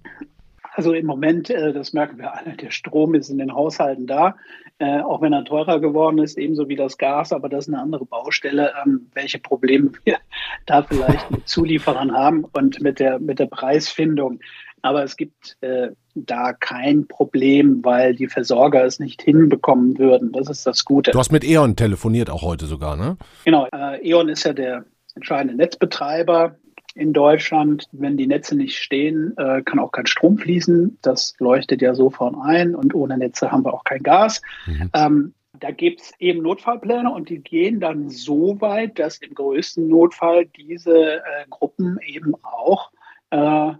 Also 0.76 0.93
im 0.93 1.07
Moment, 1.07 1.50
äh, 1.50 1.73
das 1.73 1.93
merken 1.93 2.19
wir 2.19 2.35
alle, 2.35 2.57
der 2.57 2.71
Strom 2.71 3.14
ist 3.14 3.31
in 3.31 3.38
den 3.38 3.54
Haushalten 3.54 4.09
da, 4.09 4.35
äh, 4.78 5.00
auch 5.00 5.23
wenn 5.23 5.33
er 5.33 5.45
teurer 5.45 5.78
geworden 5.78 6.19
ist, 6.19 6.37
ebenso 6.37 6.69
wie 6.69 6.75
das 6.75 6.99
Gas, 6.99 7.33
aber 7.33 7.49
das 7.49 7.69
ist 7.69 7.73
eine 7.73 7.81
andere 7.81 8.04
Baustelle, 8.04 8.73
ähm, 8.85 9.09
welche 9.14 9.38
Probleme 9.38 9.93
wir 10.04 10.19
da 10.66 10.83
vielleicht 10.83 11.31
mit 11.31 11.49
Zulieferern 11.49 12.12
haben 12.12 12.45
und 12.52 12.81
mit 12.83 12.99
der, 12.99 13.21
mit 13.21 13.38
der 13.38 13.47
Preisfindung. 13.47 14.40
Aber 14.83 15.04
es 15.04 15.16
gibt 15.16 15.57
äh, 15.61 15.90
da 16.14 16.52
kein 16.52 17.07
Problem, 17.07 17.85
weil 17.85 18.14
die 18.14 18.26
Versorger 18.26 18.85
es 18.85 18.99
nicht 18.99 19.23
hinbekommen 19.23 19.97
würden. 19.99 20.33
Das 20.33 20.50
ist 20.50 20.66
das 20.66 20.85
Gute. 20.85 21.12
Du 21.12 21.19
hast 21.19 21.33
mit 21.33 21.45
E.ON 21.45 21.76
telefoniert 21.76 22.28
auch 22.28 22.43
heute 22.43 22.66
sogar, 22.66 22.97
ne? 22.97 23.16
Genau. 23.47 23.66
E.ON 24.02 24.28
ist 24.28 24.45
ja 24.45 24.52
der 24.52 24.85
entscheidende 25.14 25.57
Netzbetreiber 25.57 26.57
in 26.95 27.13
Deutschland. 27.13 27.89
Wenn 27.93 28.17
die 28.17 28.27
Netze 28.27 28.57
nicht 28.57 28.79
stehen, 28.79 29.37
äh, 29.37 29.63
kann 29.63 29.79
auch 29.79 29.93
kein 29.93 30.07
Strom 30.07 30.39
fließen. 30.39 30.99
Das 31.03 31.35
leuchtet 31.39 31.83
ja 31.83 31.95
sofort 31.95 32.35
ein 32.43 32.75
und 32.75 32.95
ohne 32.95 33.19
Netze 33.19 33.51
haben 33.51 33.65
wir 33.65 33.75
auch 33.75 33.85
kein 33.85 34.03
Gas. 34.03 34.43
Mhm. 34.67 34.91
Ähm, 34.95 35.35
da 35.61 35.71
gibt 35.71 36.01
es 36.01 36.13
eben 36.19 36.43
Notfallpläne 36.43 37.11
und 37.11 37.29
die 37.29 37.39
gehen 37.39 37.81
dann 37.81 38.09
so 38.09 38.61
weit, 38.61 38.99
dass 38.99 39.19
im 39.19 39.35
größten 39.35 39.87
Notfall 39.87 40.47
diese 40.47 41.17
äh, 41.17 41.21
Gruppen 41.49 41.99
eben 42.05 42.35
auch 42.43 42.91
äh, 43.31 43.73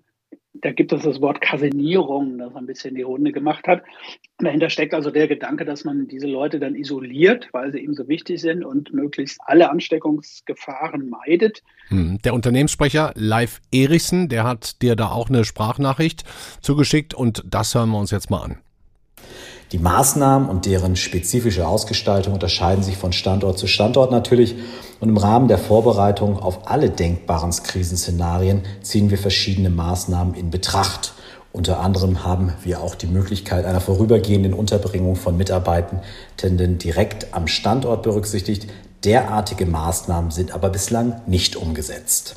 da 0.55 0.71
gibt 0.73 0.93
es 0.93 1.03
das 1.03 1.21
Wort 1.21 1.41
Kasinierung, 1.41 2.39
das 2.39 2.55
ein 2.55 2.67
bisschen 2.67 2.95
die 2.95 3.03
Runde 3.03 3.33
gemacht 3.33 3.67
hat. 3.67 3.83
dahinter 4.39 4.71
steckt 4.71 4.95
also 4.95 5.11
der 5.11 5.27
Gedanke, 5.27 5.65
dass 5.65 5.85
man 5.85 6.07
diese 6.07 6.29
Leute 6.29 6.61
dann 6.61 6.77
isoliert, 6.77 7.49
weil 7.53 7.73
sie 7.73 7.81
eben 7.81 7.95
so 7.95 8.07
wichtig 8.09 8.41
sind 8.41 8.65
und 8.65 8.93
möglichst 8.93 9.41
alle 9.45 9.71
Ansteckungsgefahren 9.71 11.11
meidet. 11.11 11.63
Hm, 11.89 12.19
der 12.23 12.35
Unternehmenssprecher 12.35 13.13
Leif 13.17 13.61
Erichsen, 13.73 14.29
der 14.29 14.45
hat 14.45 14.81
dir 14.81 14.95
da 14.95 15.11
auch 15.11 15.29
eine 15.29 15.45
Sprachnachricht 15.45 16.25
zugeschickt 16.61 17.15
und 17.15 17.43
das 17.47 17.75
hören 17.75 17.91
wir 17.91 17.99
uns 17.99 18.13
jetzt 18.13 18.31
mal 18.31 18.43
an. 18.45 18.59
Die 19.75 19.81
Maßnahmen 19.81 20.49
und 20.49 20.67
deren 20.67 20.95
spezifische 20.95 21.67
Ausgestaltung 21.67 22.33
unterscheiden 22.33 22.85
sich 22.85 22.97
von 22.97 23.13
Standort 23.13 23.59
zu 23.59 23.67
Standort 23.67 24.13
natürlich. 24.13 24.55
Und 25.01 25.09
im 25.09 25.17
Rahmen 25.17 25.49
der 25.49 25.59
Vorbereitung 25.59 26.39
auf 26.39 26.71
alle 26.71 26.91
denkbaren 26.91 27.51
Krisenszenarien 27.51 28.63
ziehen 28.83 29.11
wir 29.11 29.19
verschiedene 29.19 29.71
Maßnahmen 29.71 30.35
in 30.35 30.51
Betracht. 30.51 31.15
Unter 31.51 31.81
anderem 31.81 32.25
haben 32.25 32.53
wir 32.63 32.83
auch 32.83 32.95
die 32.95 33.09
Möglichkeit 33.09 33.65
einer 33.65 33.81
vorübergehenden 33.81 34.55
Unterbringung 34.55 35.17
von 35.17 35.37
Mitarbeitenden 35.37 36.79
direkt 36.79 37.35
am 37.35 37.49
Standort 37.49 38.05
berücksichtigt. 38.05 38.69
Derartige 39.03 39.67
Maßnahmen 39.67 40.31
sind 40.31 40.55
aber 40.55 40.69
bislang 40.69 41.21
nicht 41.27 41.57
umgesetzt. 41.57 42.37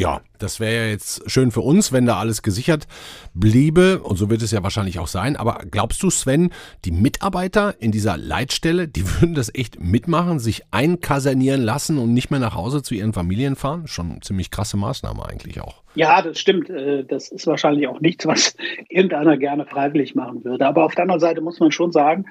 Ja, 0.00 0.22
das 0.38 0.60
wäre 0.60 0.86
ja 0.86 0.90
jetzt 0.90 1.30
schön 1.30 1.50
für 1.50 1.60
uns, 1.60 1.92
wenn 1.92 2.06
da 2.06 2.18
alles 2.18 2.40
gesichert 2.40 2.88
bliebe. 3.34 3.98
Und 3.98 4.16
so 4.16 4.30
wird 4.30 4.40
es 4.40 4.50
ja 4.50 4.62
wahrscheinlich 4.62 4.98
auch 4.98 5.06
sein. 5.06 5.36
Aber 5.36 5.60
glaubst 5.70 6.02
du, 6.02 6.08
Sven, 6.08 6.52
die 6.86 6.90
Mitarbeiter 6.90 7.74
in 7.80 7.92
dieser 7.92 8.16
Leitstelle, 8.16 8.88
die 8.88 9.02
würden 9.20 9.34
das 9.34 9.54
echt 9.54 9.78
mitmachen, 9.78 10.38
sich 10.38 10.62
einkasernieren 10.70 11.60
lassen 11.60 11.98
und 11.98 12.14
nicht 12.14 12.30
mehr 12.30 12.40
nach 12.40 12.54
Hause 12.54 12.82
zu 12.82 12.94
ihren 12.94 13.12
Familien 13.12 13.56
fahren? 13.56 13.88
Schon 13.88 14.12
eine 14.12 14.20
ziemlich 14.20 14.50
krasse 14.50 14.78
Maßnahme 14.78 15.22
eigentlich 15.28 15.60
auch. 15.60 15.82
Ja, 15.94 16.22
das 16.22 16.40
stimmt. 16.40 16.70
Äh, 16.70 17.04
das 17.04 17.28
ist 17.28 17.46
wahrscheinlich 17.46 17.86
auch 17.86 18.00
nichts, 18.00 18.26
was 18.26 18.56
irgendeiner 18.88 19.36
gerne 19.36 19.66
freiwillig 19.66 20.14
machen 20.14 20.42
würde. 20.46 20.66
Aber 20.66 20.86
auf 20.86 20.94
der 20.94 21.02
anderen 21.02 21.20
Seite 21.20 21.42
muss 21.42 21.60
man 21.60 21.72
schon 21.72 21.92
sagen, 21.92 22.24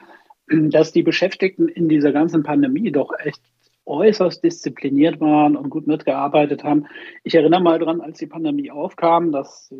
dass 0.48 0.92
die 0.92 1.04
Beschäftigten 1.04 1.68
in 1.68 1.88
dieser 1.88 2.14
ganzen 2.14 2.42
Pandemie 2.42 2.92
doch 2.92 3.12
echt 3.24 3.44
äußerst 3.89 4.43
diszipliniert 4.43 5.19
waren 5.19 5.55
und 5.55 5.69
gut 5.69 5.88
mitgearbeitet 5.88 6.63
haben. 6.63 6.86
Ich 7.24 7.36
erinnere 7.36 7.62
mal 7.62 7.79
dran, 7.79 8.01
als 8.01 8.19
die 8.19 8.27
Pandemie 8.27 8.72
aufkam, 8.72 9.31
das 9.31 9.74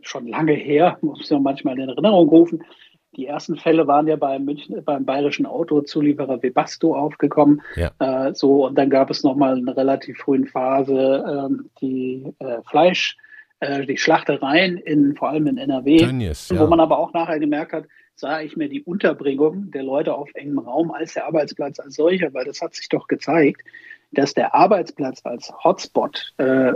schon 0.00 0.26
lange 0.28 0.52
her, 0.52 0.98
muss 1.00 1.30
man 1.30 1.42
manchmal 1.42 1.78
in 1.78 1.88
Erinnerung 1.88 2.28
rufen. 2.28 2.62
Die 3.16 3.26
ersten 3.26 3.56
Fälle 3.56 3.86
waren 3.86 4.06
ja 4.06 4.16
beim, 4.16 4.44
München, 4.44 4.84
beim 4.84 5.04
bayerischen 5.04 5.46
Autozulieferer 5.46 6.42
Webasto 6.42 6.94
aufgekommen. 6.94 7.62
Ja. 7.74 7.90
Äh, 7.98 8.34
so, 8.34 8.66
und 8.66 8.76
dann 8.76 8.90
gab 8.90 9.10
es 9.10 9.24
nochmal 9.24 9.58
in 9.58 9.66
einer 9.66 9.76
relativ 9.76 10.18
frühen 10.18 10.46
Phase 10.46 11.48
äh, 11.50 11.62
die 11.80 12.32
äh, 12.38 12.58
Fleisch, 12.68 13.16
äh, 13.60 13.86
die 13.86 13.96
Schlachtereien 13.96 14.76
in, 14.76 15.16
vor 15.16 15.30
allem 15.30 15.46
in 15.46 15.56
NRW, 15.56 15.96
Tönnies, 15.96 16.50
ja. 16.50 16.60
wo 16.60 16.66
man 16.66 16.80
aber 16.80 16.98
auch 16.98 17.12
nachher 17.12 17.40
gemerkt 17.40 17.72
hat, 17.72 17.84
sah 18.18 18.40
ich 18.40 18.56
mir 18.56 18.68
die 18.68 18.82
Unterbringung 18.82 19.70
der 19.70 19.84
Leute 19.84 20.14
auf 20.14 20.28
engem 20.34 20.58
Raum 20.58 20.90
als 20.90 21.14
der 21.14 21.26
Arbeitsplatz 21.26 21.78
als 21.78 21.94
solcher, 21.94 22.34
weil 22.34 22.44
das 22.44 22.60
hat 22.60 22.74
sich 22.74 22.88
doch 22.88 23.06
gezeigt, 23.06 23.62
dass 24.10 24.34
der 24.34 24.54
Arbeitsplatz 24.54 25.20
als 25.24 25.52
Hotspot 25.62 26.34
äh, 26.38 26.72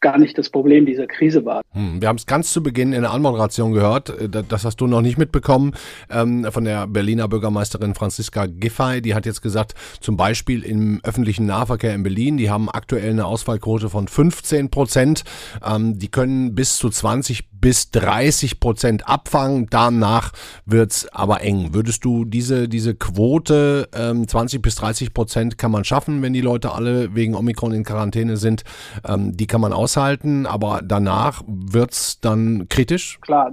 gar 0.00 0.18
nicht 0.18 0.36
das 0.36 0.50
Problem 0.50 0.84
dieser 0.84 1.06
Krise 1.06 1.44
war. 1.44 1.62
Hm, 1.70 2.00
wir 2.00 2.08
haben 2.08 2.16
es 2.16 2.26
ganz 2.26 2.52
zu 2.52 2.64
Beginn 2.64 2.92
in 2.92 3.02
der 3.02 3.12
Anmoderation 3.12 3.72
gehört, 3.72 4.10
äh, 4.10 4.28
das 4.28 4.64
hast 4.64 4.80
du 4.80 4.88
noch 4.88 5.02
nicht 5.02 5.18
mitbekommen, 5.18 5.74
ähm, 6.10 6.44
von 6.50 6.64
der 6.64 6.88
Berliner 6.88 7.28
Bürgermeisterin 7.28 7.94
Franziska 7.94 8.46
Giffey. 8.46 9.00
Die 9.00 9.14
hat 9.14 9.24
jetzt 9.24 9.40
gesagt, 9.40 9.74
zum 10.00 10.16
Beispiel 10.16 10.64
im 10.64 11.00
öffentlichen 11.04 11.46
Nahverkehr 11.46 11.94
in 11.94 12.02
Berlin, 12.02 12.36
die 12.36 12.50
haben 12.50 12.68
aktuell 12.68 13.10
eine 13.10 13.26
Ausfallquote 13.26 13.88
von 13.88 14.08
15 14.08 14.70
Prozent. 14.70 15.22
Ähm, 15.64 15.96
die 16.00 16.10
können 16.10 16.56
bis 16.56 16.76
zu 16.76 16.90
20 16.90 17.51
bis 17.62 17.90
30 17.92 18.60
Prozent 18.60 19.08
abfangen. 19.08 19.68
Danach 19.70 20.32
wird's 20.66 21.08
aber 21.08 21.40
eng. 21.40 21.72
Würdest 21.72 22.04
du 22.04 22.26
diese, 22.26 22.68
diese 22.68 22.94
Quote, 22.94 23.88
ähm, 23.94 24.28
20 24.28 24.60
bis 24.60 24.74
30 24.74 25.14
Prozent 25.14 25.56
kann 25.56 25.70
man 25.70 25.84
schaffen, 25.84 26.20
wenn 26.20 26.34
die 26.34 26.42
Leute 26.42 26.72
alle 26.72 27.14
wegen 27.14 27.34
Omikron 27.34 27.72
in 27.72 27.84
Quarantäne 27.84 28.36
sind, 28.36 28.64
ähm, 29.08 29.34
die 29.34 29.46
kann 29.46 29.62
man 29.62 29.72
aus 29.72 29.92
aushalten, 29.92 30.46
aber 30.46 30.80
danach 30.82 31.42
wird 31.46 31.92
es 31.92 32.20
dann 32.20 32.66
kritisch? 32.68 33.20
Klar, 33.20 33.52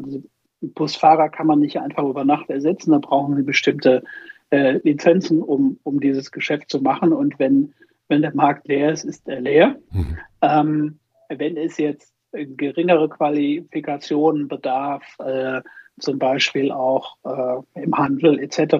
Busfahrer 0.62 1.30
kann 1.30 1.48
man 1.48 1.60
nicht 1.60 1.78
einfach 1.78 2.04
über 2.04 2.24
Nacht 2.24 2.50
ersetzen, 2.50 2.92
da 2.92 3.00
brauchen 3.00 3.36
sie 3.36 3.44
bestimmte 3.44 4.04
äh, 4.52 4.80
Lizenzen, 4.84 5.42
um, 5.42 5.80
um 5.84 6.00
dieses 6.00 6.32
Geschäft 6.32 6.70
zu 6.70 6.82
machen. 6.82 7.14
Und 7.14 7.40
wenn, 7.40 7.74
wenn 8.08 8.22
der 8.22 8.34
Markt 8.36 8.68
leer 8.68 8.92
ist, 8.92 9.04
ist 9.04 9.28
er 9.28 9.42
leer. 9.42 9.76
Mhm. 9.92 10.18
Ähm, 10.42 11.00
wenn 11.30 11.58
es 11.58 11.78
jetzt 11.78 12.14
geringere 12.32 13.10
Qualifikationen 13.10 14.48
bedarf, 14.48 15.04
äh, 15.20 15.62
zum 16.00 16.20
Beispiel 16.20 16.72
auch 16.72 17.18
äh, 17.26 17.82
im 17.82 17.98
Handel 17.98 18.40
etc. 18.40 18.76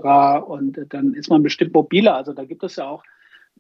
Und 0.46 0.80
dann 0.90 1.14
ist 1.14 1.30
man 1.30 1.44
bestimmt 1.44 1.74
mobiler. 1.74 2.16
Also 2.16 2.34
da 2.34 2.46
gibt 2.46 2.64
es 2.64 2.78
ja 2.78 2.88
auch 2.88 3.04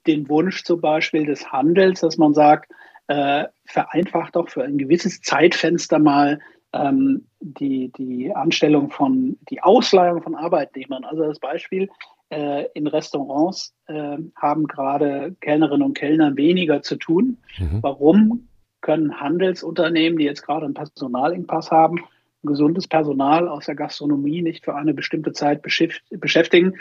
den 0.07 0.29
Wunsch 0.29 0.63
zum 0.63 0.81
Beispiel 0.81 1.25
des 1.25 1.51
Handels, 1.51 2.01
dass 2.01 2.17
man 2.17 2.33
sagt, 2.33 2.71
äh, 3.07 3.45
vereinfacht 3.65 4.35
doch 4.35 4.49
für 4.49 4.63
ein 4.63 4.77
gewisses 4.77 5.21
Zeitfenster 5.21 5.99
mal 5.99 6.39
ähm, 6.73 7.25
die, 7.39 7.91
die 7.97 8.33
Anstellung 8.33 8.91
von, 8.91 9.37
die 9.49 9.61
Ausleihung 9.61 10.21
von 10.21 10.35
Arbeitnehmern. 10.35 11.03
Also 11.03 11.23
das 11.23 11.39
Beispiel, 11.39 11.89
äh, 12.29 12.65
in 12.73 12.85
Restaurants 12.87 13.73
äh, 13.87 14.17
haben 14.35 14.67
gerade 14.67 15.35
Kellnerinnen 15.41 15.87
und 15.87 15.97
Kellner 15.97 16.35
weniger 16.37 16.81
zu 16.83 16.95
tun. 16.95 17.37
Mhm. 17.57 17.79
Warum 17.81 18.48
können 18.81 19.19
Handelsunternehmen, 19.19 20.17
die 20.17 20.25
jetzt 20.25 20.43
gerade 20.43 20.65
einen 20.65 20.73
Personalengpass 20.73 21.71
haben, 21.71 21.99
gesundes 22.43 22.87
Personal 22.87 23.47
aus 23.47 23.65
der 23.65 23.75
Gastronomie 23.75 24.41
nicht 24.41 24.63
für 24.63 24.75
eine 24.75 24.93
bestimmte 24.93 25.33
Zeit 25.33 25.61
beschäftigen? 25.61 26.75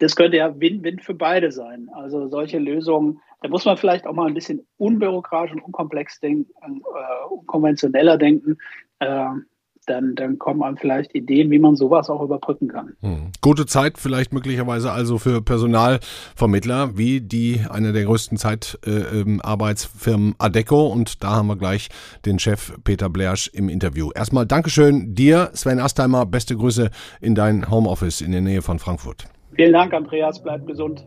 Das 0.00 0.16
könnte 0.16 0.38
ja 0.38 0.58
Win-Win 0.58 0.98
für 0.98 1.14
beide 1.14 1.52
sein. 1.52 1.88
Also 1.92 2.28
solche 2.28 2.58
Lösungen 2.58 3.20
da 3.44 3.50
muss 3.50 3.66
man 3.66 3.76
vielleicht 3.76 4.06
auch 4.06 4.14
mal 4.14 4.26
ein 4.26 4.32
bisschen 4.32 4.66
unbürokratisch 4.78 5.52
und 5.52 5.60
unkomplex 5.60 6.18
denken, 6.18 6.50
äh, 6.62 7.26
unkonventioneller 7.28 8.16
denken. 8.16 8.56
Äh, 9.00 9.28
dann, 9.84 10.14
dann 10.14 10.38
kommen 10.38 10.62
einem 10.62 10.76
vielleicht 10.76 11.14
Ideen, 11.14 11.50
wie 11.50 11.58
man 11.58 11.76
sowas 11.76 12.10
auch 12.10 12.22
überbrücken 12.22 12.68
kann. 12.68 12.94
Hm. 13.00 13.32
Gute 13.40 13.66
Zeit 13.66 13.98
vielleicht 13.98 14.32
möglicherweise 14.32 14.92
also 14.92 15.18
für 15.18 15.42
Personalvermittler 15.42 16.96
wie 16.96 17.20
die 17.20 17.60
eine 17.68 17.92
der 17.92 18.04
größten 18.04 18.38
Zeitarbeitsfirmen 18.38 20.30
äh, 20.32 20.34
Adeco 20.38 20.86
und 20.86 21.22
da 21.22 21.30
haben 21.36 21.48
wir 21.48 21.56
gleich 21.56 21.88
den 22.24 22.38
Chef 22.38 22.72
Peter 22.84 23.08
Blersch 23.08 23.48
im 23.52 23.68
Interview. 23.68 24.10
Erstmal 24.14 24.46
Dankeschön 24.46 25.14
dir, 25.14 25.50
Sven 25.54 25.80
Astheimer, 25.80 26.26
beste 26.26 26.56
Grüße 26.56 26.90
in 27.20 27.34
dein 27.34 27.70
Homeoffice 27.70 28.20
in 28.20 28.32
der 28.32 28.40
Nähe 28.40 28.62
von 28.62 28.78
Frankfurt. 28.78 29.26
Vielen 29.54 29.72
Dank, 29.72 29.94
Andreas, 29.94 30.42
bleib 30.42 30.66
gesund. 30.66 31.04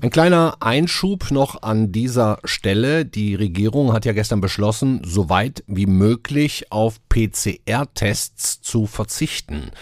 Ein 0.00 0.10
kleiner 0.10 0.58
Einschub 0.60 1.32
noch 1.32 1.62
an 1.62 1.90
dieser 1.90 2.38
Stelle. 2.44 3.04
Die 3.04 3.34
Regierung 3.34 3.92
hat 3.92 4.04
ja 4.04 4.12
gestern 4.12 4.40
beschlossen, 4.40 5.02
so 5.04 5.28
weit 5.28 5.64
wie 5.66 5.86
möglich 5.86 6.70
auf 6.70 7.00
PCR-Tests 7.18 8.60
zu 8.60 8.86
verzichten. 8.86 9.72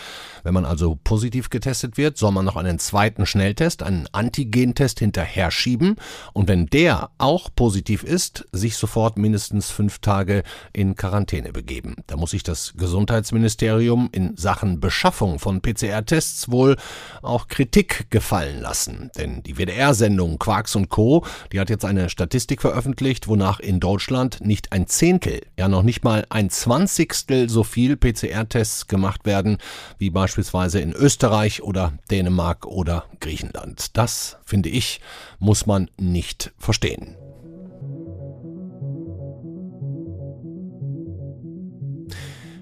Wenn 0.42 0.54
man 0.54 0.64
also 0.64 0.96
positiv 1.02 1.50
getestet 1.50 1.96
wird, 1.96 2.16
soll 2.16 2.30
man 2.30 2.44
noch 2.44 2.56
einen 2.56 2.78
zweiten 2.78 3.26
Schnelltest, 3.26 3.82
einen 3.82 4.06
Antigentest 4.12 5.00
hinterher 5.00 5.50
schieben 5.50 5.96
und 6.32 6.48
wenn 6.48 6.66
der 6.66 7.10
auch 7.18 7.50
positiv 7.54 8.04
ist, 8.04 8.46
sich 8.52 8.76
sofort 8.76 9.18
mindestens 9.18 9.70
fünf 9.70 9.98
Tage 9.98 10.44
in 10.72 10.94
Quarantäne 10.94 11.52
begeben. 11.52 11.96
Da 12.06 12.16
muss 12.16 12.30
sich 12.30 12.44
das 12.44 12.74
Gesundheitsministerium 12.76 14.08
in 14.12 14.36
Sachen 14.36 14.78
Beschaffung 14.78 15.40
von 15.40 15.60
PCR-Tests 15.60 16.48
wohl 16.50 16.76
auch 17.22 17.48
Kritik 17.48 18.06
gefallen 18.10 18.60
lassen. 18.60 19.10
Denn 19.18 19.42
die 19.42 19.58
WDR-Sendung 19.58 20.38
Quarks 20.38 20.76
und 20.76 20.88
Co., 20.90 21.26
die 21.52 21.58
hat 21.58 21.70
jetzt 21.70 21.84
eine 21.84 22.08
Statistik 22.08 22.62
veröffentlicht, 22.62 23.26
wonach 23.26 23.58
in 23.58 23.80
Deutschland 23.80 24.40
nicht 24.40 24.70
ein 24.70 24.86
Zehntel, 24.86 25.40
ja 25.58 25.66
noch 25.66 25.82
nicht 25.82 26.04
mal 26.04 26.24
ein 26.30 26.50
Zwanzigstel 26.50 27.25
so 27.48 27.64
viel 27.64 27.96
PCR-Tests 27.96 28.88
gemacht 28.88 29.26
werden, 29.26 29.58
wie 29.98 30.10
beispielsweise 30.10 30.80
in 30.80 30.92
Österreich 30.92 31.62
oder 31.62 31.92
Dänemark 32.10 32.66
oder 32.66 33.04
Griechenland. 33.20 33.96
Das, 33.96 34.38
finde 34.44 34.68
ich, 34.68 35.00
muss 35.38 35.66
man 35.66 35.90
nicht 35.98 36.52
verstehen. 36.58 37.16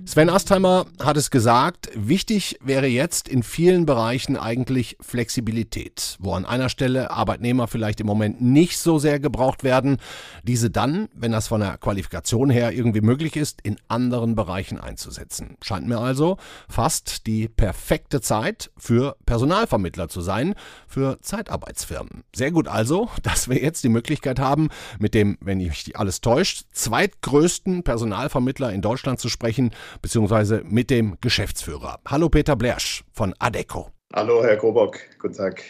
Sven 0.07 0.29
Astheimer 0.29 0.85
hat 1.03 1.17
es 1.17 1.31
gesagt, 1.31 1.89
wichtig 1.95 2.59
wäre 2.63 2.87
jetzt 2.87 3.27
in 3.27 3.43
vielen 3.43 3.87
Bereichen 3.87 4.37
eigentlich 4.37 4.99
Flexibilität, 5.01 6.19
wo 6.21 6.35
an 6.35 6.45
einer 6.45 6.69
Stelle 6.69 7.11
Arbeitnehmer 7.11 7.69
vielleicht 7.69 8.01
im 8.01 8.07
Moment 8.07 8.43
nicht 8.43 8.77
so 8.77 8.99
sehr 8.99 9.19
gebraucht 9.19 9.65
werden, 9.65 9.97
diese 10.43 10.69
dann, 10.69 11.09
wenn 11.15 11.33
das 11.33 11.49
von 11.49 11.63
der 11.63 11.79
Qualifikation 11.79 12.51
her 12.51 12.73
irgendwie 12.73 13.01
möglich 13.01 13.35
ist, 13.35 13.63
in 13.63 13.77
anderen 13.89 14.35
Bereichen 14.35 14.79
einzusetzen. 14.79 15.57
Scheint 15.63 15.89
mir 15.89 15.99
also 15.99 16.37
fast 16.69 17.27
die 17.27 17.49
perfekte 17.49 18.21
Zeit 18.21 18.71
für 18.77 19.17
Personalvermittler 19.25 20.11
zu 20.11 20.21
sein, 20.21 20.55
für 20.87 21.19
Zeitarbeitsfirmen. 21.23 22.25
Sehr 22.37 22.53
gut 22.53 22.69
also, 22.69 23.09
dass 23.23 23.49
wir 23.49 23.57
jetzt 23.57 23.83
die 23.83 23.89
Möglichkeit 23.89 24.39
haben, 24.39 24.69
mit 24.99 25.15
dem, 25.15 25.39
wenn 25.41 25.59
mich 25.59 25.97
alles 25.97 26.21
täuscht, 26.21 26.67
zweitgrößten 26.73 27.85
Personalvermittler 27.85 28.71
in 28.71 28.83
Deutschland 28.83 29.19
zu 29.19 29.31
sprechen, 29.31 29.71
beziehungsweise 30.03 30.63
mit 30.65 30.91
dem 30.91 31.17
Geschäftsführer. 31.21 31.99
Hallo 32.07 32.29
Peter 32.29 32.57
Blersch 32.57 33.05
von 33.13 33.35
Adeco. 33.39 33.91
Hallo 34.15 34.43
Herr 34.43 34.57
Grobock, 34.57 34.99
guten 35.21 35.35
Tag. 35.35 35.63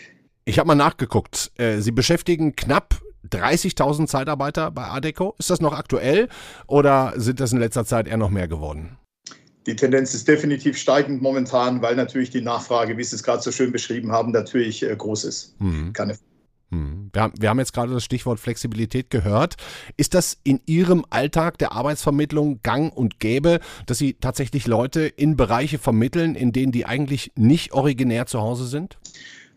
Ich 0.45 0.59
habe 0.59 0.67
mal 0.67 0.75
nachgeguckt. 0.75 1.53
Äh, 1.57 1.81
Sie 1.81 1.93
beschäftigen 1.93 2.55
knapp 2.55 3.01
30.000 3.31 4.07
Zeitarbeiter 4.07 4.71
bei 4.71 4.85
Adeco. 4.85 5.35
Ist 5.39 5.51
das 5.51 5.61
noch 5.61 5.73
aktuell 5.73 6.29
oder 6.67 7.15
sind 7.17 7.41
das 7.41 7.53
in 7.53 7.59
letzter 7.59 7.85
Zeit 7.85 8.07
eher 8.07 8.19
noch 8.19 8.31
mehr 8.31 8.49
geworden? 8.49 8.99
Die 9.67 9.77
Tendenz 9.77 10.13
ist 10.13 10.29
definitiv 10.29 10.77
steigend 10.77 11.23
momentan, 11.23 11.81
weil 11.81 11.97
natürlich 11.97 12.29
die 12.29 12.43
Nachfrage, 12.43 12.99
wie 12.99 13.05
Sie 13.05 13.17
es 13.17 13.23
gerade 13.23 13.43
so 13.43 13.51
schön 13.51 13.73
beschrieben 13.73 14.13
haben, 14.13 14.33
natürlich 14.33 14.83
äh, 14.83 14.95
groß 14.95 15.25
ist. 15.25 15.59
Mhm. 15.61 15.93
Keine 15.95 16.15
Frage. 16.15 16.34
Hm. 16.75 17.11
Wir, 17.13 17.33
wir, 17.39 17.49
haben 17.49 17.59
jetzt 17.59 17.73
gerade 17.73 17.93
das 17.93 18.05
Stichwort 18.05 18.41
Flexibilität 18.41 19.11
gehört. 19.11 19.55
Ist 19.97 20.15
das 20.15 20.37
in 20.43 20.61
Ihrem 20.67 21.05
Alltag 21.11 21.59
der 21.59 21.73
Arbeitsvermittlung 21.73 22.61
gang 22.63 22.95
und 22.95 23.21
gäbe, 23.21 23.61
dass 23.87 23.99
Sie 23.99 24.15
tatsächlich 24.15 24.67
Leute 24.67 25.03
in 25.03 25.37
Bereiche 25.37 25.79
vermitteln, 25.79 26.35
in 26.35 26.53
denen 26.53 26.73
die 26.73 26.87
eigentlich 26.87 27.33
nicht 27.37 27.73
originär 27.73 28.27
zu 28.27 28.41
Hause 28.41 28.67
sind? 28.67 28.99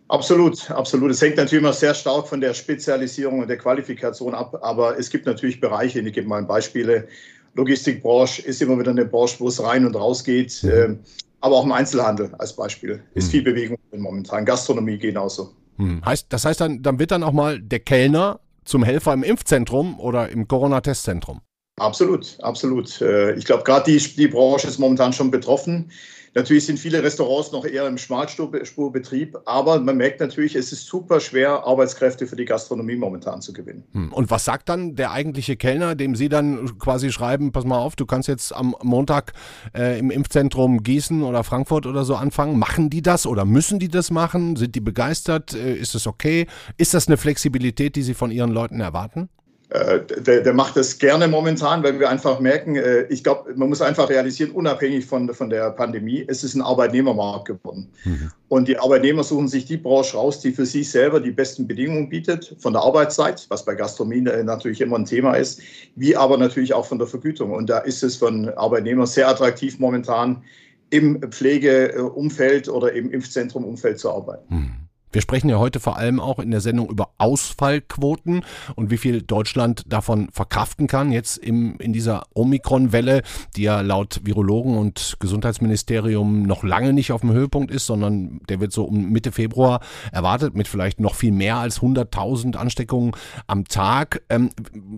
Absolut, 0.10 0.72
absolut. 0.72 1.12
Es 1.12 1.22
hängt 1.22 1.36
natürlich 1.36 1.62
immer 1.62 1.74
sehr 1.74 1.94
stark 1.94 2.28
von 2.28 2.40
der 2.40 2.54
Spezialisierung 2.54 3.40
und 3.40 3.50
der 3.50 3.58
Qualifikation 3.58 4.34
ab, 4.34 4.58
aber 4.62 4.98
es 4.98 5.10
gibt 5.10 5.26
natürlich 5.26 5.60
Bereiche, 5.60 6.00
ich 6.00 6.14
gebe 6.14 6.28
mal 6.28 6.44
Beispiele. 6.44 7.08
Logistikbranche 7.56 8.42
ist 8.44 8.62
immer 8.62 8.80
wieder 8.80 8.92
eine 8.92 9.06
Branche, 9.06 9.40
wo 9.40 9.50
es 9.50 9.62
rein 9.62 9.86
und 9.86 9.96
raus 9.96 10.24
geht, 10.24 10.64
mhm. 10.64 10.70
Ähm, 10.70 11.00
aber 11.42 11.56
auch 11.56 11.66
im 11.66 11.72
Einzelhandel 11.72 12.34
als 12.38 12.56
Beispiel 12.56 13.04
ist 13.14 13.28
mhm. 13.28 13.32
viel 13.32 13.42
Bewegung 13.44 13.78
momentan. 13.92 14.46
Gastronomie 14.46 14.98
genauso. 14.98 15.54
Hm. 15.78 16.04
Heißt, 16.06 16.28
das 16.30 16.46
heißt 16.46 16.62
dann, 16.62 16.82
dann 16.82 17.00
wird 17.00 17.12
dann 17.12 17.24
auch 17.24 17.32
mal 17.32 17.62
der 17.62 17.80
Kellner 17.80 18.40
zum 18.66 18.84
Helfer 18.84 19.14
im 19.14 19.24
Impfzentrum 19.24 20.00
oder 20.00 20.30
im 20.30 20.48
Corona-Testzentrum. 20.48 21.42
Absolut, 21.80 22.38
absolut. 22.42 23.02
Äh, 23.02 23.34
ich 23.34 23.46
glaube, 23.46 23.64
gerade 23.64 23.92
die, 23.92 23.98
die 23.98 24.28
Branche 24.28 24.68
ist 24.68 24.80
momentan 24.80 25.14
schon 25.14 25.32
betroffen. 25.32 25.92
Natürlich 26.38 26.68
sind 26.68 26.78
viele 26.78 27.02
Restaurants 27.02 27.52
noch 27.52 27.66
eher 27.66 27.88
im 27.88 27.98
Schmalspurbetrieb, 27.98 29.40
aber 29.46 29.80
man 29.80 29.98
merkt 29.98 30.20
natürlich, 30.20 30.56
es 30.56 30.72
ist 30.72 30.86
super 30.86 31.20
schwer, 31.20 31.66
Arbeitskräfte 31.66 32.28
für 32.28 32.36
die 32.36 32.46
Gastronomie 32.46 32.96
momentan 32.96 33.42
zu 33.42 33.54
gewinnen. 33.54 33.84
Hm. 33.94 34.14
Und 34.14 34.30
was 34.30 34.46
sagt 34.46 34.70
dann 34.70 34.96
der 34.96 35.10
eigentliche 35.12 35.58
Kellner, 35.58 35.96
dem 35.96 36.14
Sie 36.14 36.30
dann 36.30 36.78
quasi 36.78 37.12
schreiben, 37.12 37.52
pass 37.52 37.66
mal 37.66 37.80
auf, 37.80 37.96
du 37.96 38.06
kannst 38.06 38.28
jetzt 38.28 38.54
am 38.54 38.76
Montag 38.84 39.34
äh, 39.76 39.98
im 39.98 40.12
Impfzentrum 40.12 40.84
Gießen 40.84 41.24
oder 41.24 41.44
Frankfurt 41.44 41.88
oder 41.88 42.06
so 42.06 42.14
anfangen. 42.14 42.60
Machen 42.60 42.92
die 42.92 43.02
das 43.02 43.26
oder 43.26 43.44
müssen 43.44 43.80
die 43.80 43.88
das 43.88 44.12
machen? 44.12 44.58
Sind 44.58 44.76
die 44.76 44.80
begeistert? 44.80 45.56
Äh, 45.56 45.74
ist 45.74 45.96
das 45.96 46.06
okay? 46.06 46.46
Ist 46.78 46.94
das 46.94 47.08
eine 47.08 47.18
Flexibilität, 47.18 47.96
die 47.96 48.04
Sie 48.04 48.14
von 48.14 48.30
Ihren 48.30 48.52
Leuten 48.52 48.80
erwarten? 48.80 49.30
Äh, 49.70 50.00
der, 50.22 50.42
der, 50.42 50.54
macht 50.54 50.78
das 50.78 50.98
gerne 50.98 51.28
momentan, 51.28 51.84
weil 51.84 52.00
wir 52.00 52.10
einfach 52.10 52.40
merken, 52.40 52.78
äh, 52.78 53.02
ich 53.10 53.22
glaube, 53.22 53.54
man 53.56 53.68
muss 53.68 53.82
einfach 53.82 54.10
realisieren, 54.10 54.52
unabhängig 54.52 55.06
von, 55.06 55.34
von 55.34 55.50
der 55.50 55.72
Pandemie, 55.72 56.24
es 56.26 56.42
ist 56.46 56.56
ein 56.56 56.62
Arbeitnehmermarkt 56.62 57.48
geworden. 57.50 57.90
Mhm. 58.06 58.32
Und 58.48 58.70
die 58.70 58.78
Arbeitnehmer 58.78 59.26
suchen 59.26 59.50
sich 59.50 59.66
die 59.66 59.76
Branche 59.76 60.16
raus, 60.16 60.40
die 60.40 60.54
für 60.54 60.66
sich 60.66 60.90
selber 60.90 61.20
die 61.20 61.32
besten 61.32 61.68
Bedingungen 61.68 62.08
bietet, 62.08 62.56
von 62.60 62.72
der 62.72 62.82
Arbeitszeit, 62.82 63.46
was 63.50 63.66
bei 63.66 63.76
Gastronomie 63.76 64.26
äh, 64.30 64.42
natürlich 64.42 64.80
immer 64.80 64.98
ein 64.98 65.04
Thema 65.04 65.34
ist, 65.34 65.60
wie 65.96 66.16
aber 66.16 66.38
natürlich 66.38 66.74
auch 66.74 66.86
von 66.86 66.98
der 66.98 67.08
Vergütung. 67.08 67.52
Und 67.52 67.70
da 67.70 67.80
ist 67.80 68.04
es 68.04 68.16
von 68.16 68.48
Arbeitnehmern 68.48 69.06
sehr 69.06 69.28
attraktiv 69.28 69.80
momentan, 69.80 70.44
im 70.92 71.20
Pflegeumfeld 71.30 72.70
oder 72.70 72.94
im 72.94 73.12
Impfzentrumumfeld 73.12 74.00
zu 74.00 74.12
arbeiten. 74.12 74.56
Mhm. 74.56 74.87
Wir 75.18 75.24
sprechen 75.24 75.50
ja 75.50 75.58
heute 75.58 75.80
vor 75.80 75.98
allem 75.98 76.20
auch 76.20 76.38
in 76.38 76.52
der 76.52 76.62
Sendung 76.62 76.92
über 76.92 77.10
Ausfallquoten 77.18 78.46
und 78.76 78.92
wie 78.92 78.98
viel 78.98 79.24
Deutschland 79.24 79.82
davon 79.92 80.30
verkraften 80.32 80.86
kann. 80.86 81.12
Jetzt 81.12 81.38
im, 81.38 81.76
in 81.80 81.92
dieser 81.92 82.26
Omikron-Welle, 82.36 83.24
die 83.56 83.64
ja 83.64 83.82
laut 83.82 84.22
Virologen 84.26 84.78
und 84.78 85.16
Gesundheitsministerium 85.20 86.44
noch 86.44 86.62
lange 86.62 86.94
nicht 86.94 87.12
auf 87.12 87.22
dem 87.22 87.32
Höhepunkt 87.32 87.72
ist, 87.72 87.88
sondern 87.88 88.42
der 88.48 88.60
wird 88.60 88.72
so 88.72 88.84
um 88.84 89.10
Mitte 89.10 89.32
Februar 89.32 89.80
erwartet 90.12 90.54
mit 90.54 90.68
vielleicht 90.68 91.00
noch 91.00 91.16
viel 91.16 91.32
mehr 91.32 91.56
als 91.56 91.82
100.000 91.82 92.56
Ansteckungen 92.56 93.14
am 93.48 93.66
Tag. 93.66 94.22
Ähm, 94.30 94.52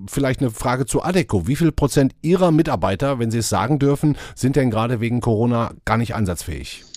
vielleicht 0.07 0.41
eine 0.41 0.51
Frage 0.51 0.85
zu 0.85 1.01
Adeco. 1.01 1.47
Wie 1.47 1.55
viel 1.55 1.71
Prozent 1.71 2.13
Ihrer 2.21 2.51
Mitarbeiter, 2.51 3.19
wenn 3.19 3.31
Sie 3.31 3.37
es 3.37 3.47
sagen 3.47 3.79
dürfen, 3.79 4.17
sind 4.35 4.57
denn 4.57 4.69
gerade 4.69 4.99
wegen 4.99 5.21
Corona 5.21 5.71
gar 5.85 5.95
nicht 5.95 6.13
einsatzfähig? 6.13 6.88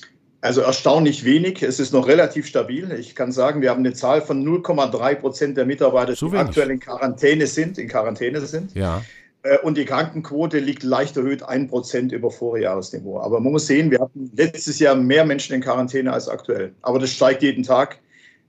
Also 0.43 0.61
erstaunlich 0.61 1.25
wenig. 1.25 1.63
Es 1.63 1.79
ist 1.79 1.93
noch 1.93 2.09
relativ 2.09 2.49
stabil. 2.49 2.91
Ich 2.99 3.15
kann 3.15 3.31
sagen, 3.31 3.63
wir 3.63 3.71
haben 3.71 3.79
eine 3.79 3.95
Zahl 3.95 4.21
von 4.21 4.45
0,3 4.45 5.15
Prozent 5.15 5.57
der 5.57 5.67
Mitarbeiter, 5.67 6.17
so 6.17 6.29
die 6.29 6.37
aktuell 6.37 6.73
in 6.73 6.81
Quarantäne 6.81 7.47
sind. 7.47 7.79
In 7.79 7.87
Quarantäne 7.87 8.41
sind. 8.41 8.75
Ja. 8.75 9.03
Äh, 9.45 9.59
und 9.59 9.77
die 9.77 9.85
Krankenquote 9.85 10.59
liegt 10.59 10.83
leicht 10.83 11.17
erhöht, 11.17 11.45
ein 11.45 11.69
Prozent 11.69 12.11
über 12.11 12.33
Vorjahresniveau. 12.33 13.21
Aber 13.21 13.39
man 13.39 13.53
muss 13.53 13.69
sehen, 13.69 13.93
wir 13.93 14.01
hatten 14.01 14.33
letztes 14.35 14.81
Jahr 14.81 14.97
mehr 14.97 15.25
Menschen 15.25 15.55
in 15.55 15.61
Quarantäne 15.61 16.13
als 16.13 16.29
aktuell. 16.29 16.75
Aber 16.83 16.99
das 16.99 17.13
steigt 17.13 17.45
jeden 17.45 17.63
Tag. 17.63 18.01